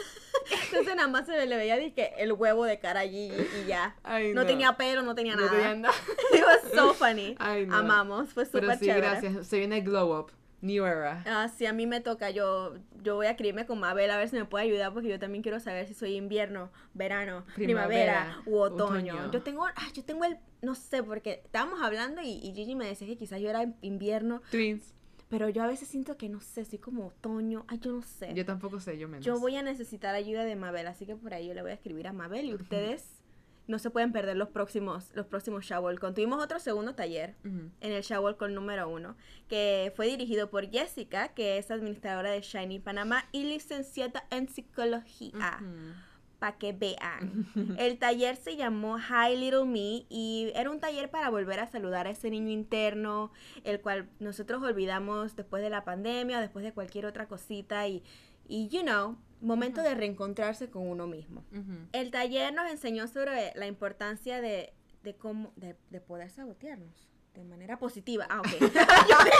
entonces 0.64 0.96
nada 0.96 1.06
más 1.06 1.26
se 1.26 1.46
le 1.46 1.56
veía 1.56 1.76
dizque, 1.76 2.12
el 2.18 2.32
huevo 2.32 2.64
de 2.64 2.80
cara 2.80 3.00
a 3.00 3.04
Gigi 3.04 3.32
y 3.62 3.66
ya. 3.68 3.94
Ay, 4.02 4.32
no. 4.34 4.40
no. 4.40 4.46
tenía 4.48 4.76
pelo, 4.76 5.02
no 5.02 5.14
tenía 5.14 5.36
No 5.36 5.42
nada. 5.42 5.52
tenía 5.52 5.74
nada. 5.76 5.94
It 6.32 6.42
was 6.42 6.72
so 6.74 6.94
funny. 6.94 7.36
Ay, 7.38 7.66
no. 7.66 7.76
Amamos, 7.76 8.32
fue 8.32 8.44
súper 8.44 8.62
Pero 8.62 8.72
sí, 8.74 8.86
chévere. 8.86 9.06
gracias. 9.06 9.46
Se 9.46 9.56
viene 9.58 9.82
Glow 9.82 10.18
Up, 10.18 10.32
New 10.64 10.84
Era. 10.84 11.22
Ah, 11.26 11.48
sí, 11.48 11.66
a 11.66 11.72
mí 11.72 11.86
me 11.86 12.00
toca, 12.00 12.30
yo, 12.30 12.74
yo 13.02 13.16
voy 13.16 13.26
a 13.26 13.30
escribirme 13.30 13.66
con 13.66 13.78
Mabel 13.80 14.10
a 14.10 14.16
ver 14.16 14.28
si 14.28 14.36
me 14.36 14.44
puede 14.46 14.64
ayudar 14.64 14.92
porque 14.92 15.08
yo 15.08 15.18
también 15.18 15.42
quiero 15.42 15.60
saber 15.60 15.86
si 15.86 15.94
soy 15.94 16.14
invierno, 16.16 16.70
verano, 16.94 17.44
primavera, 17.54 18.36
Primavera, 18.36 18.42
u 18.46 18.58
otoño. 18.58 19.14
otoño. 19.14 19.30
Yo 19.30 19.42
tengo, 19.42 19.66
ah, 19.66 19.88
yo 19.92 20.04
tengo 20.04 20.24
el, 20.24 20.38
no 20.62 20.74
sé, 20.74 21.02
porque 21.02 21.42
estábamos 21.44 21.82
hablando 21.82 22.22
y, 22.22 22.40
y 22.42 22.54
Gigi 22.54 22.74
me 22.76 22.86
decía 22.86 23.06
que 23.06 23.16
quizás 23.16 23.40
yo 23.40 23.50
era 23.50 23.70
invierno, 23.82 24.40
Twins. 24.50 24.94
pero 25.28 25.48
yo 25.50 25.62
a 25.62 25.66
veces 25.66 25.86
siento 25.88 26.16
que 26.16 26.28
no 26.28 26.40
sé, 26.40 26.64
soy 26.64 26.78
como 26.78 27.08
otoño, 27.08 27.64
ay, 27.68 27.78
yo 27.80 27.92
no 27.92 28.02
sé. 28.02 28.32
Yo 28.34 28.44
tampoco 28.46 28.80
sé, 28.80 28.96
yo 28.98 29.06
menos. 29.08 29.24
Yo 29.24 29.38
voy 29.38 29.56
a 29.56 29.62
necesitar 29.62 30.14
ayuda 30.14 30.44
de 30.44 30.56
Mabel, 30.56 30.86
así 30.86 31.04
que 31.04 31.14
por 31.14 31.34
ahí 31.34 31.46
yo 31.46 31.54
le 31.54 31.60
voy 31.62 31.72
a 31.72 31.74
escribir 31.74 32.06
a 32.08 32.12
Mabel 32.12 32.46
y 32.46 32.54
ustedes 32.54 33.20
no 33.66 33.78
se 33.78 33.90
pueden 33.90 34.12
perder 34.12 34.36
los 34.36 34.48
próximos, 34.50 35.10
los 35.14 35.26
próximos 35.26 35.64
Shawol. 35.64 35.98
Tuvimos 35.98 36.42
otro 36.42 36.58
segundo 36.58 36.94
taller 36.94 37.34
en 37.44 37.72
el 37.80 38.02
Shawol 38.02 38.36
con 38.36 38.54
número 38.54 38.88
uno, 38.88 39.16
que 39.48 39.92
fue 39.96 40.06
dirigido 40.06 40.50
por 40.50 40.70
Jessica, 40.70 41.28
que 41.28 41.58
es 41.58 41.70
administradora 41.70 42.30
de 42.30 42.40
Shiny 42.42 42.78
Panamá 42.78 43.24
y 43.32 43.44
licenciada 43.44 44.24
en 44.30 44.48
psicología, 44.48 45.58
Ujú. 45.60 45.94
para 46.38 46.58
que 46.58 46.72
vean. 46.72 47.46
El 47.78 47.98
taller 47.98 48.36
se 48.36 48.56
llamó 48.56 48.98
Hi 48.98 49.34
Little 49.36 49.64
Me 49.64 50.04
y 50.10 50.52
era 50.54 50.70
un 50.70 50.78
taller 50.80 51.10
para 51.10 51.30
volver 51.30 51.60
a 51.60 51.66
saludar 51.66 52.06
a 52.06 52.10
ese 52.10 52.28
niño 52.30 52.50
interno, 52.50 53.32
el 53.64 53.80
cual 53.80 54.10
nosotros 54.20 54.62
olvidamos 54.62 55.36
después 55.36 55.62
de 55.62 55.70
la 55.70 55.84
pandemia, 55.84 56.40
después 56.40 56.64
de 56.64 56.72
cualquier 56.72 57.06
otra 57.06 57.28
cosita 57.28 57.88
y, 57.88 58.02
y 58.46 58.68
you 58.68 58.82
know, 58.82 59.16
momento 59.44 59.82
de 59.82 59.94
reencontrarse 59.94 60.70
con 60.70 60.88
uno 60.88 61.06
mismo. 61.06 61.44
El 61.92 62.10
taller 62.10 62.52
nos 62.54 62.70
enseñó 62.70 63.06
sobre 63.08 63.52
la 63.54 63.66
importancia 63.66 64.40
de, 64.40 64.72
de 65.02 65.14
cómo, 65.16 65.52
de, 65.56 65.76
de 65.90 66.00
poder 66.00 66.30
sabotearnos 66.30 67.08
de 67.34 67.44
manera 67.44 67.78
positiva. 67.78 68.26
Ah, 68.30 68.40
ok. 68.40 68.46
Yo 68.60 68.66
dije- 68.68 69.38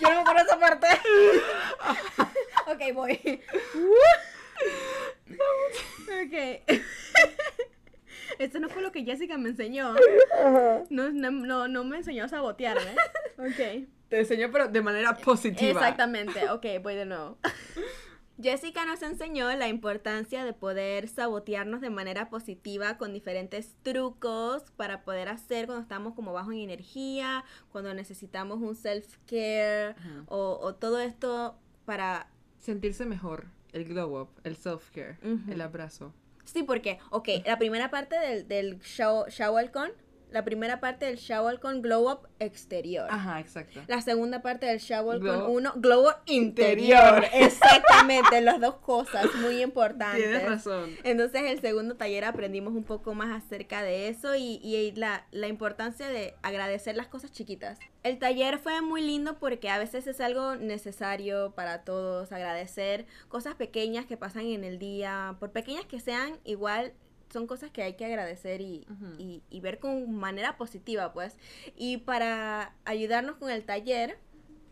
Yo 0.00 0.08
no 0.08 0.14
me 0.16 0.20
acuerdo 0.20 0.42
esa 0.44 0.58
parte. 0.58 0.86
ok, 2.66 2.94
voy. 2.94 3.40
ok. 6.24 6.78
Esto 8.38 8.58
no 8.60 8.68
fue 8.68 8.82
lo 8.82 8.90
que 8.92 9.04
Jessica 9.04 9.36
me 9.38 9.50
enseñó. 9.50 9.94
No, 10.90 11.10
no, 11.10 11.30
no, 11.30 11.68
no 11.68 11.84
me 11.84 11.98
enseñó 11.98 12.24
a 12.24 12.28
sabotearme. 12.28 12.94
Ok. 13.38 13.86
Te 14.08 14.18
enseñó, 14.20 14.50
pero 14.52 14.68
de 14.68 14.82
manera 14.82 15.16
positiva. 15.16 15.70
Exactamente, 15.80 16.50
ok, 16.50 16.66
voy 16.82 16.94
de 16.96 17.06
nuevo. 17.06 17.38
Jessica 18.42 18.84
nos 18.84 19.02
enseñó 19.02 19.54
la 19.56 19.68
importancia 19.68 20.44
de 20.44 20.52
poder 20.52 21.08
sabotearnos 21.08 21.80
de 21.80 21.90
manera 21.90 22.28
positiva 22.28 22.98
con 22.98 23.12
diferentes 23.12 23.74
trucos 23.82 24.64
para 24.76 25.02
poder 25.04 25.28
hacer 25.28 25.66
cuando 25.66 25.82
estamos 25.82 26.14
como 26.14 26.32
bajo 26.32 26.52
en 26.52 26.58
energía, 26.58 27.44
cuando 27.70 27.94
necesitamos 27.94 28.58
un 28.58 28.74
self-care 28.74 29.94
o, 30.26 30.58
o 30.60 30.74
todo 30.74 30.98
esto 30.98 31.56
para... 31.84 32.28
Sentirse 32.58 33.06
mejor, 33.06 33.46
el 33.72 33.84
glow 33.84 34.20
up, 34.20 34.28
el 34.44 34.56
self-care, 34.56 35.18
el 35.48 35.60
abrazo. 35.60 36.12
Sí, 36.44 36.62
porque, 36.64 36.98
ok, 37.10 37.28
la 37.46 37.58
primera 37.58 37.90
parte 37.90 38.18
del, 38.18 38.48
del 38.48 38.80
show, 38.80 39.24
Shawalcon, 39.28 39.92
la 40.32 40.44
primera 40.44 40.80
parte 40.80 41.06
del 41.06 41.16
Shawalcon 41.16 41.82
Glow 41.82 42.10
Up 42.10 42.28
exterior. 42.38 43.06
Ajá, 43.10 43.40
exacto. 43.40 43.80
La 43.86 44.00
segunda 44.00 44.42
parte 44.42 44.66
del 44.66 44.78
Shawalcon 44.78 45.26
Glow- 45.26 45.48
1, 45.50 45.72
Glow 45.76 46.08
Up 46.08 46.16
interior. 46.26 47.22
Interior. 47.22 47.24
Exactamente, 47.32 48.40
las 48.40 48.60
dos 48.60 48.76
cosas 48.76 49.26
muy 49.40 49.62
importantes. 49.62 50.22
Tienes 50.24 50.44
razón. 50.48 50.96
Entonces, 51.04 51.42
el 51.46 51.60
segundo 51.60 51.96
taller 51.96 52.24
aprendimos 52.24 52.74
un 52.74 52.84
poco 52.84 53.14
más 53.14 53.30
acerca 53.44 53.82
de 53.82 54.08
eso 54.08 54.34
y, 54.34 54.60
y 54.62 54.92
la, 54.96 55.26
la 55.30 55.48
importancia 55.48 56.08
de 56.08 56.34
agradecer 56.42 56.96
las 56.96 57.06
cosas 57.08 57.32
chiquitas. 57.32 57.78
El 58.02 58.18
taller 58.18 58.58
fue 58.58 58.80
muy 58.82 59.00
lindo 59.02 59.38
porque 59.38 59.70
a 59.70 59.78
veces 59.78 60.06
es 60.06 60.20
algo 60.20 60.56
necesario 60.56 61.52
para 61.54 61.84
todos, 61.84 62.32
agradecer 62.32 63.06
cosas 63.28 63.54
pequeñas 63.54 64.06
que 64.06 64.16
pasan 64.16 64.46
en 64.46 64.64
el 64.64 64.78
día, 64.78 65.36
por 65.38 65.52
pequeñas 65.52 65.84
que 65.86 66.00
sean, 66.00 66.38
igual 66.44 66.92
son 67.32 67.46
cosas 67.46 67.70
que 67.70 67.82
hay 67.82 67.94
que 67.94 68.04
agradecer 68.04 68.60
y, 68.60 68.86
y, 69.18 69.42
y 69.50 69.60
ver 69.60 69.78
con 69.78 70.14
manera 70.14 70.56
positiva, 70.56 71.12
pues. 71.12 71.36
Y 71.76 71.98
para 71.98 72.74
ayudarnos 72.84 73.36
con 73.36 73.50
el 73.50 73.64
taller, 73.64 74.18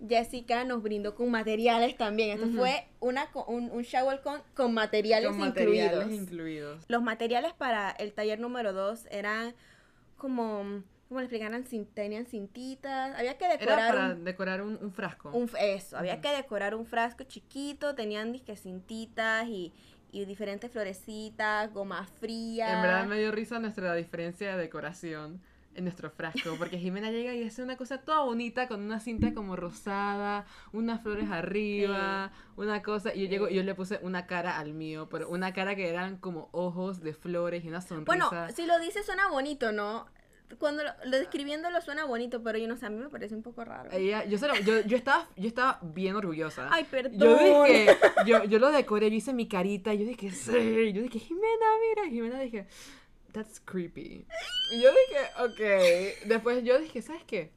Jessica 0.06 0.64
nos 0.64 0.82
brindó 0.82 1.14
con 1.14 1.30
materiales 1.30 1.96
también. 1.96 2.30
Esto 2.42 2.48
fue 2.56 2.86
una, 3.00 3.28
un, 3.46 3.70
un 3.70 3.82
shower 3.82 4.20
con, 4.22 4.40
con 4.54 4.72
materiales 4.74 5.30
Con 5.30 5.40
materiales 5.40 6.10
incluidos. 6.10 6.84
Los 6.88 7.02
materiales 7.02 7.52
para 7.54 7.90
el 7.90 8.12
taller 8.12 8.40
número 8.40 8.72
2 8.72 9.06
eran 9.10 9.54
como, 10.16 10.82
¿cómo 11.08 11.20
le 11.20 11.26
explicaran? 11.26 11.64
Tenían 11.94 12.26
cintitas, 12.26 13.18
había 13.18 13.36
que 13.36 13.44
Era 13.46 13.56
decorar 13.58 13.94
para 13.94 14.14
un, 14.14 14.24
decorar 14.24 14.62
un, 14.62 14.78
un 14.80 14.92
frasco. 14.92 15.30
un- 15.30 15.50
eso, 15.58 15.98
había 15.98 16.20
que 16.20 16.30
decorar 16.30 16.74
un 16.74 16.86
frasco 16.86 17.24
chiquito, 17.24 17.94
tenían 17.94 18.32
disque 18.32 18.56
cintitas 18.56 19.46
y, 19.48 19.72
y 20.12 20.24
diferentes 20.24 20.70
florecitas, 20.70 21.72
goma 21.72 22.06
fría. 22.20 22.76
En 22.76 22.82
verdad 22.82 23.06
me 23.06 23.18
dio 23.18 23.30
risa 23.30 23.58
nuestra 23.58 23.94
diferencia 23.94 24.52
de 24.52 24.62
decoración 24.62 25.40
en 25.74 25.84
nuestro 25.84 26.10
frasco, 26.10 26.56
porque 26.58 26.78
Jimena 26.78 27.10
llega 27.10 27.32
y 27.34 27.44
hace 27.44 27.62
una 27.62 27.76
cosa 27.76 27.98
toda 27.98 28.24
bonita 28.24 28.66
con 28.66 28.80
una 28.80 28.98
cinta 29.00 29.32
como 29.34 29.54
rosada, 29.56 30.44
unas 30.72 31.00
flores 31.00 31.30
arriba, 31.30 32.32
una 32.56 32.82
cosa, 32.82 33.14
y 33.14 33.22
yo 33.22 33.28
llego 33.28 33.48
y 33.48 33.54
yo 33.54 33.62
le 33.62 33.74
puse 33.74 34.00
una 34.02 34.26
cara 34.26 34.58
al 34.58 34.74
mío, 34.74 35.08
pero 35.08 35.28
una 35.28 35.52
cara 35.52 35.76
que 35.76 35.88
eran 35.88 36.16
como 36.16 36.48
ojos 36.52 37.00
de 37.00 37.14
flores 37.14 37.64
y 37.64 37.68
una 37.68 37.80
sonrisa. 37.80 38.28
Bueno, 38.28 38.52
si 38.54 38.66
lo 38.66 38.78
dices 38.80 39.06
suena 39.06 39.28
bonito, 39.28 39.70
¿no? 39.70 40.06
Cuando 40.58 40.82
lo, 40.82 40.90
lo 41.04 41.18
describiéndolo 41.18 41.80
suena 41.80 42.04
bonito, 42.04 42.42
pero 42.42 42.58
yo 42.58 42.66
no 42.68 42.76
sé, 42.76 42.86
a 42.86 42.90
mí 42.90 42.96
me 42.96 43.08
parece 43.08 43.34
un 43.34 43.42
poco 43.42 43.64
raro. 43.64 43.90
Ella, 43.92 44.24
yo, 44.24 44.36
lo- 44.46 44.54
yo, 44.56 44.80
yo 44.80 44.96
estaba, 44.96 45.28
yo 45.36 45.46
estaba 45.48 45.78
bien 45.82 46.16
orgullosa. 46.16 46.68
Ay, 46.72 46.84
perdón. 46.84 47.18
Yo 47.18 47.38
dije, 47.38 47.96
yo, 48.26 48.44
yo 48.44 48.58
lo 48.58 48.70
decoré, 48.72 49.10
yo 49.10 49.16
hice 49.16 49.32
mi 49.32 49.48
carita, 49.48 49.94
yo 49.94 50.04
dije, 50.06 50.30
sí, 50.30 50.92
yo 50.92 51.02
dije, 51.02 51.18
Jimena, 51.18 51.66
mira, 51.88 52.08
Jimena 52.10 52.40
dije, 52.40 52.66
that's 53.32 53.60
creepy. 53.60 54.26
Y 54.72 54.82
yo 54.82 54.90
dije, 54.90 55.20
ok. 56.22 56.26
Después 56.28 56.64
yo 56.64 56.78
dije, 56.78 57.00
¿sabes 57.02 57.22
qué? 57.24 57.52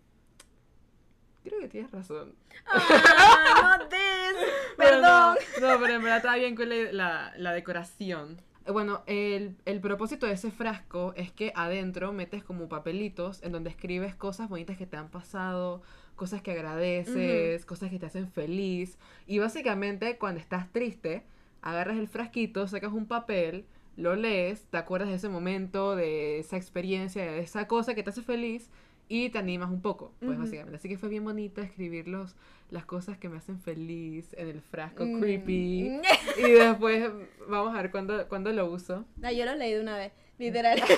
Creo 1.44 1.60
que 1.60 1.68
tienes 1.68 1.92
razón. 1.92 2.36
Ah, 2.68 3.78
no 3.80 3.88
this. 3.90 4.50
Perdón. 4.78 5.38
No, 5.60 5.74
no, 5.74 5.80
pero 5.82 5.94
en 5.96 6.02
verdad 6.04 6.18
estaba 6.18 6.36
bien 6.38 6.56
con 6.56 6.70
la, 6.70 6.76
la, 6.94 7.34
la 7.38 7.52
decoración. 7.54 8.40
Eh, 8.65 8.71
Bueno, 8.71 9.04
el, 9.08 9.58
el 9.65 9.82
propósito 9.82 10.26
de 10.26 10.34
ese 10.34 10.52
frasco 10.52 11.13
es 11.15 11.32
que 11.32 11.52
adentro 11.56 12.13
metes 12.13 12.43
como 12.43 12.69
papelitos 12.69 13.41
en 13.43 13.52
donde 13.52 13.69
escribes 13.69 14.15
cosas 14.15 14.49
bonitas 14.49 14.78
que 14.78 14.86
te 14.88 14.97
han 14.97 15.10
pasado, 15.10 15.82
cosas 16.15 16.41
que 16.41 16.52
agradeces, 16.52 17.65
cosas 17.65 17.89
que 17.89 17.99
te 17.99 18.06
hacen 18.06 18.30
feliz. 18.30 18.97
Y 19.28 19.39
básicamente 19.39 20.17
cuando 20.17 20.39
estás 20.39 20.71
triste, 20.71 21.23
agarras 21.62 21.97
el 21.97 22.08
frasquito, 22.08 22.67
sacas 22.67 22.93
un 22.93 23.08
papel, 23.08 23.65
lo 23.95 24.15
lees, 24.15 24.65
te 24.69 24.78
acuerdas 24.78 25.10
de 25.10 25.15
ese 25.15 25.30
momento, 25.30 25.95
de 25.95 26.39
esa 26.39 26.58
experiencia, 26.58 27.23
de 27.23 27.39
esa 27.39 27.67
cosa 27.67 27.93
que 27.95 28.04
te 28.04 28.10
hace 28.10 28.21
feliz 28.23 28.69
y 29.10 29.30
te 29.30 29.38
animas 29.38 29.70
un 29.70 29.82
poco, 29.82 30.13
pues 30.20 30.32
Ujú. 30.32 30.42
básicamente. 30.42 30.78
Así 30.78 30.89
que 30.89 30.98
fue 30.98 31.10
bien 31.10 31.24
bonito 31.24 31.62
escribir 31.62 32.08
los, 32.08 32.36
las 32.72 32.86
cosas 32.86 33.18
que 33.18 33.30
me 33.30 33.38
hacen 33.38 33.60
feliz 33.60 34.34
en 34.38 34.48
el 34.48 34.62
frasco 34.62 35.06
Mm. 35.06 35.20
creepy. 35.20 36.02
Y 36.38 36.52
después 36.52 37.12
vamos 37.48 37.76
a 37.76 37.82
ver 37.82 37.92
cuándo, 37.92 38.28
cuándo 38.28 38.52
lo 38.52 38.66
uso. 38.72 39.06
No, 39.18 39.32
yo 39.32 39.46
los 39.46 39.56
leí 39.58 39.74
de 39.74 39.82
una 39.82 39.98
vez, 39.98 40.13
literal. 40.39 40.78
yo 40.80 40.86
dije, 40.86 40.98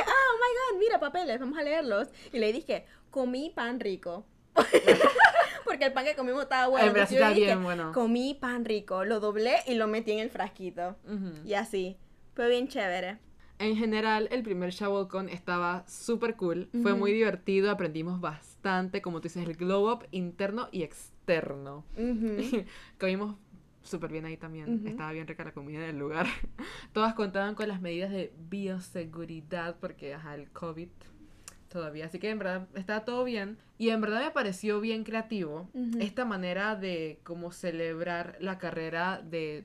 oh 0.00 0.34
my 0.38 0.74
god, 0.74 0.78
mira 0.80 0.98
papeles, 1.00 1.38
vamos 1.38 1.58
a 1.58 1.62
leerlos. 1.62 2.08
Y 2.32 2.38
le 2.38 2.52
dije, 2.52 2.86
comí 3.10 3.50
pan 3.54 3.78
rico. 3.78 4.26
Porque 5.64 5.86
el 5.86 5.92
pan 5.92 6.04
que 6.04 6.14
comimos 6.16 6.42
estaba 6.42 6.68
bueno. 6.68 6.86
Entonces 6.88 7.10
yo 7.10 7.16
está 7.22 7.28
dije, 7.34 7.46
bien 7.46 7.62
bueno. 7.62 7.92
Comí 7.92 8.34
pan 8.34 8.64
rico, 8.64 9.04
lo 9.04 9.20
doblé 9.20 9.56
y 9.66 9.74
lo 9.74 9.86
metí 9.86 10.12
en 10.12 10.18
el 10.18 10.30
frasquito. 10.30 10.96
Ujú. 11.06 11.46
Y 11.46 11.54
así. 11.54 11.96
Fue 12.34 12.48
bien 12.48 12.68
chévere. 12.68 13.18
En 13.62 13.76
general, 13.76 14.26
el 14.32 14.42
primer 14.42 14.70
ShovelCon 14.70 15.28
estaba 15.28 15.84
súper 15.86 16.34
cool. 16.34 16.68
Fue 16.82 16.90
Ujú. 16.92 16.98
muy 16.98 17.12
divertido, 17.12 17.70
aprendimos 17.70 18.20
bastante, 18.20 19.00
como 19.00 19.20
tú 19.20 19.28
dices, 19.28 19.46
el 19.46 19.54
glow 19.54 19.88
up 19.88 20.08
interno 20.10 20.68
y 20.72 20.82
externo. 20.82 21.84
Ujú. 21.96 22.36
Comimos 22.98 23.36
súper 23.84 24.10
bien 24.10 24.24
ahí 24.24 24.36
también. 24.36 24.80
Ujú. 24.80 24.88
Estaba 24.88 25.12
bien 25.12 25.28
rica 25.28 25.44
la 25.44 25.52
comida 25.52 25.80
del 25.80 25.96
lugar. 25.96 26.26
Todas 26.92 27.14
contaban 27.14 27.54
con 27.54 27.68
las 27.68 27.80
medidas 27.80 28.10
de 28.10 28.32
bioseguridad 28.50 29.76
porque, 29.78 30.12
ajá, 30.12 30.34
el 30.34 30.50
COVID 30.50 30.88
todavía. 31.68 32.06
Así 32.06 32.18
que 32.18 32.30
en 32.30 32.40
verdad 32.40 32.66
estaba 32.74 33.04
todo 33.04 33.22
bien. 33.22 33.58
Y 33.78 33.90
en 33.90 34.00
verdad 34.00 34.24
me 34.24 34.32
pareció 34.32 34.80
bien 34.80 35.04
creativo 35.04 35.68
esta 36.00 36.24
manera 36.24 36.74
de 36.74 37.20
como 37.22 37.52
celebrar 37.52 38.36
la 38.40 38.58
carrera 38.58 39.22
de, 39.22 39.64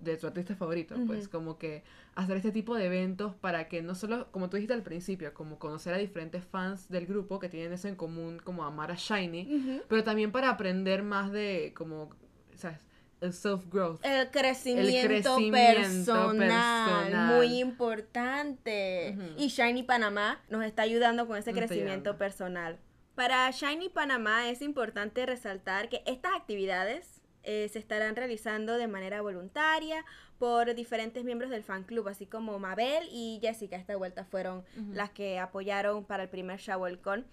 de 0.00 0.16
tu 0.16 0.26
artista 0.26 0.56
favorito. 0.56 0.96
Pues 1.06 1.28
como 1.28 1.56
que 1.56 1.84
hacer 2.14 2.36
este 2.36 2.52
tipo 2.52 2.74
de 2.76 2.86
eventos 2.86 3.34
para 3.34 3.68
que 3.68 3.82
no 3.82 3.94
solo, 3.94 4.30
como 4.30 4.50
tú 4.50 4.56
dijiste 4.56 4.74
al 4.74 4.82
principio, 4.82 5.32
como 5.32 5.58
conocer 5.58 5.94
a 5.94 5.98
diferentes 5.98 6.44
fans 6.44 6.88
del 6.88 7.06
grupo 7.06 7.38
que 7.38 7.48
tienen 7.48 7.72
eso 7.72 7.88
en 7.88 7.96
común, 7.96 8.40
como 8.42 8.64
amar 8.64 8.90
a 8.90 8.96
Shiny 8.96 9.82
pero 9.88 10.04
también 10.04 10.32
para 10.32 10.50
aprender 10.50 11.02
más 11.02 11.32
de 11.32 11.72
como, 11.76 12.10
¿sabes? 12.54 12.80
El 13.20 13.32
self-growth. 13.32 14.04
El 14.04 14.30
crecimiento, 14.32 15.06
crecimiento 15.06 15.36
personal, 15.36 16.36
personal. 16.36 17.36
muy 17.36 17.60
importante. 17.60 19.16
Y 19.38 19.46
Shiny 19.46 19.84
Panamá 19.84 20.42
nos 20.50 20.64
está 20.64 20.82
ayudando 20.82 21.28
con 21.28 21.36
ese 21.36 21.52
crecimiento 21.52 22.18
personal. 22.18 22.78
Para 23.14 23.48
Shiny 23.50 23.90
Panamá 23.90 24.48
es 24.48 24.60
importante 24.60 25.24
resaltar 25.24 25.88
que 25.88 26.02
estas 26.04 26.32
actividades 26.34 27.21
eh, 27.44 27.68
se 27.72 27.78
estarán 27.78 28.16
realizando 28.16 28.76
de 28.76 28.86
manera 28.88 29.20
voluntaria 29.22 30.04
por 30.38 30.74
diferentes 30.74 31.24
miembros 31.24 31.50
del 31.50 31.62
fan 31.62 31.84
club, 31.84 32.08
así 32.08 32.26
como 32.26 32.58
Mabel 32.58 33.08
y 33.10 33.38
Jessica. 33.42 33.76
Esta 33.76 33.96
vuelta 33.96 34.24
fueron 34.24 34.58
Ujú. 34.76 34.92
las 34.94 35.10
que 35.10 35.38
apoyaron 35.38 36.04
para 36.04 36.24
el 36.24 36.28
primer 36.28 36.58
ShovelCon. 36.60 37.24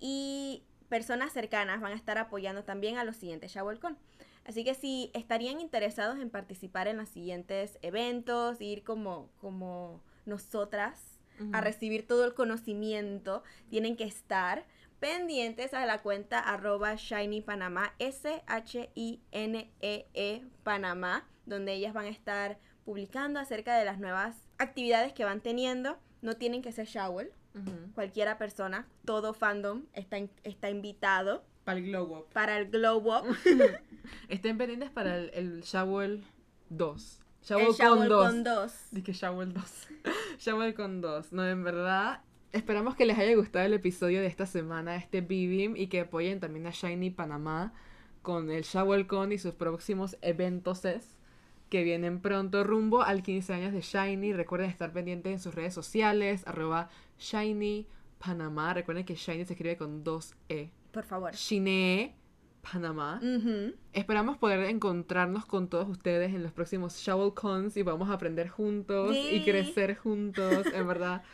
Y 0.00 0.62
personas 0.88 1.32
cercanas 1.32 1.80
van 1.80 1.92
a 1.92 1.96
estar 1.96 2.18
apoyando 2.18 2.64
también 2.64 2.98
a 2.98 3.04
los 3.04 3.16
siguientes 3.16 3.52
ShovelCon. 3.52 3.96
Así 4.44 4.62
que 4.64 4.74
si 4.74 5.10
estarían 5.14 5.60
interesados 5.60 6.18
en 6.18 6.28
participar 6.30 6.86
en 6.86 6.98
los 6.98 7.08
siguientes 7.08 7.78
eventos, 7.80 8.60
ir 8.60 8.84
como, 8.84 9.30
como 9.40 10.00
nosotras 10.26 11.18
a 11.52 11.60
recibir 11.60 12.06
todo 12.06 12.24
el 12.24 12.34
conocimiento, 12.34 13.42
tienen 13.68 13.96
que 13.96 14.04
estar 14.04 14.64
pendientes 15.08 15.74
a 15.74 15.84
la 15.84 16.00
cuenta 16.00 16.38
arroba 16.40 16.94
Shiny 16.94 17.42
Panamá, 17.42 17.92
S-H-I-N-E-E 17.98 19.68
E 20.14 20.42
Panamá, 20.62 21.28
donde 21.44 21.74
ellas 21.74 21.92
van 21.92 22.06
a 22.06 22.08
estar 22.08 22.58
publicando 22.86 23.38
acerca 23.38 23.76
de 23.76 23.84
las 23.84 23.98
nuevas 23.98 24.34
actividades 24.56 25.12
que 25.12 25.26
van 25.26 25.42
teniendo. 25.42 25.98
No 26.22 26.36
tienen 26.36 26.62
que 26.62 26.72
ser 26.72 26.86
shower, 26.86 27.34
cualquiera 27.94 28.38
persona, 28.38 28.88
todo 29.04 29.34
fandom 29.34 29.82
está, 29.92 30.16
in- 30.16 30.30
está 30.42 30.70
invitado 30.70 31.44
Para 31.64 31.80
el 31.80 31.84
glow 31.84 32.20
up. 32.20 32.26
para 32.32 32.56
el 32.56 32.70
Glow 32.70 33.06
Up. 33.06 33.36
Estén 34.30 34.56
pendientes 34.56 34.88
para 34.88 35.18
el, 35.18 35.30
el 35.34 35.60
Shovel 35.64 36.24
2. 36.70 37.20
el 37.42 37.46
Shovel 37.46 37.66
con 37.66 37.76
shower 37.76 38.08
2. 38.08 38.26
con 38.26 38.42
dos. 38.44 38.72
Dije 38.90 39.12
Shovel 39.12 39.52
2. 39.60 39.62
Shovel 40.38 40.72
con 40.74 41.02
2. 41.02 41.30
No, 41.34 41.46
en 41.46 41.62
verdad. 41.62 42.22
Esperamos 42.54 42.94
que 42.94 43.04
les 43.04 43.18
haya 43.18 43.34
gustado 43.34 43.66
el 43.66 43.74
episodio 43.74 44.20
de 44.20 44.28
esta 44.28 44.46
semana, 44.46 44.94
este 44.94 45.22
B-Beam, 45.22 45.76
y 45.76 45.88
que 45.88 46.02
apoyen 46.02 46.38
también 46.38 46.68
a 46.68 46.70
Shiny 46.70 47.10
Panamá 47.10 47.72
con 48.22 48.48
el 48.48 48.62
ShovelCon 48.62 49.32
y 49.32 49.38
sus 49.38 49.54
próximos 49.54 50.16
eventos 50.22 50.82
que 51.68 51.82
vienen 51.82 52.20
pronto 52.20 52.62
rumbo 52.62 53.02
al 53.02 53.24
15 53.24 53.54
años 53.54 53.72
de 53.72 53.80
Shiny. 53.80 54.34
Recuerden 54.34 54.70
estar 54.70 54.92
pendientes 54.92 55.32
en 55.32 55.40
sus 55.40 55.52
redes 55.52 55.74
sociales, 55.74 56.44
arroba 56.46 56.90
Shiny 57.18 57.88
Panamá. 58.24 58.72
Recuerden 58.72 59.04
que 59.04 59.16
Shiny 59.16 59.44
se 59.46 59.54
escribe 59.54 59.76
con 59.76 60.04
dos 60.04 60.36
E. 60.48 60.70
Por 60.92 61.02
favor. 61.02 61.34
Shine 61.34 62.14
Panamá. 62.62 63.20
Esperamos 63.92 64.38
poder 64.38 64.60
encontrarnos 64.70 65.44
con 65.44 65.68
todos 65.68 65.88
ustedes 65.88 66.32
en 66.32 66.44
los 66.44 66.52
próximos 66.52 66.94
ShovelCons 66.98 67.76
y 67.76 67.82
vamos 67.82 68.10
a 68.10 68.12
aprender 68.12 68.48
juntos 68.48 69.16
y 69.16 69.42
crecer 69.42 69.96
juntos. 69.96 70.66
En 70.72 70.86
verdad, 70.86 71.24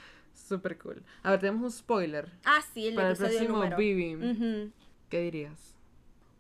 súper 0.49 0.79
cool. 0.79 1.03
A 1.23 1.31
ver, 1.31 1.41
tenemos 1.41 1.63
un 1.63 1.71
spoiler 1.71 2.31
Ah, 2.45 2.61
sí, 2.75 2.89
el 2.89 2.95
para 2.95 3.11
el 3.11 3.17
próximo. 3.17 3.59
Ujú. 4.31 4.73
¿Qué 5.09 5.21
dirías? 5.21 5.75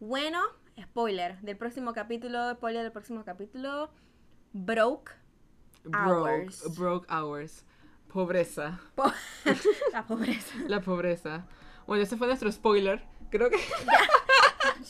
Bueno, 0.00 0.40
spoiler 0.80 1.38
del 1.40 1.56
próximo 1.56 1.92
capítulo, 1.92 2.52
spoiler 2.54 2.82
del 2.82 2.92
próximo 2.92 3.24
capítulo. 3.24 3.90
Broke 4.52 5.12
Broke, 5.84 6.30
Hours. 6.30 6.76
broke 6.78 7.06
hours. 7.12 7.64
Pobreza. 8.12 8.80
Po- 8.96 9.12
la 9.92 10.04
pobreza. 10.06 10.54
La 10.68 10.80
pobreza. 10.80 11.46
Bueno, 11.86 12.02
ese 12.02 12.16
fue 12.16 12.26
nuestro 12.26 12.50
spoiler. 12.52 13.02
Creo 13.30 13.48
que 13.50 13.56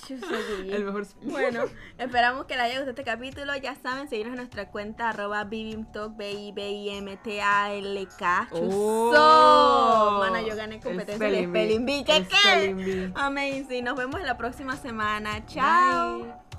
Yo 0.08 0.16
soy 0.18 0.42
Gigi. 0.62 0.72
el 0.72 0.84
mejor 0.84 1.06
Bueno, 1.22 1.64
esperamos 1.98 2.44
que 2.46 2.54
les 2.54 2.62
haya 2.64 2.74
gustado 2.74 2.90
este 2.90 3.04
capítulo. 3.04 3.56
Ya 3.56 3.74
saben, 3.74 4.08
seguirnos 4.08 4.32
en 4.34 4.38
nuestra 4.38 4.70
cuenta 4.70 5.10
arroba 5.10 5.44
bibimtalk, 5.44 6.16
b 6.16 6.30
i 6.32 6.52
b 6.52 6.70
i 6.70 6.88
m 6.90 7.16
t 7.16 7.40
a 7.42 7.72
l 7.72 8.08
k 8.18 8.48
Oh. 8.52 10.18
Mana, 10.20 10.42
yo 10.42 10.56
gané 10.56 10.80
competencia 10.80 11.28
de 11.28 11.46
spelling 11.46 11.84
bee. 11.86 12.04
¿Qué 12.04 12.26
qué? 12.26 13.12
Amazing. 13.14 13.84
Nos 13.84 13.96
vemos 13.96 14.20
la 14.22 14.36
próxima 14.36 14.76
semana. 14.76 15.44
Chao. 15.46 16.20
Bye. 16.24 16.49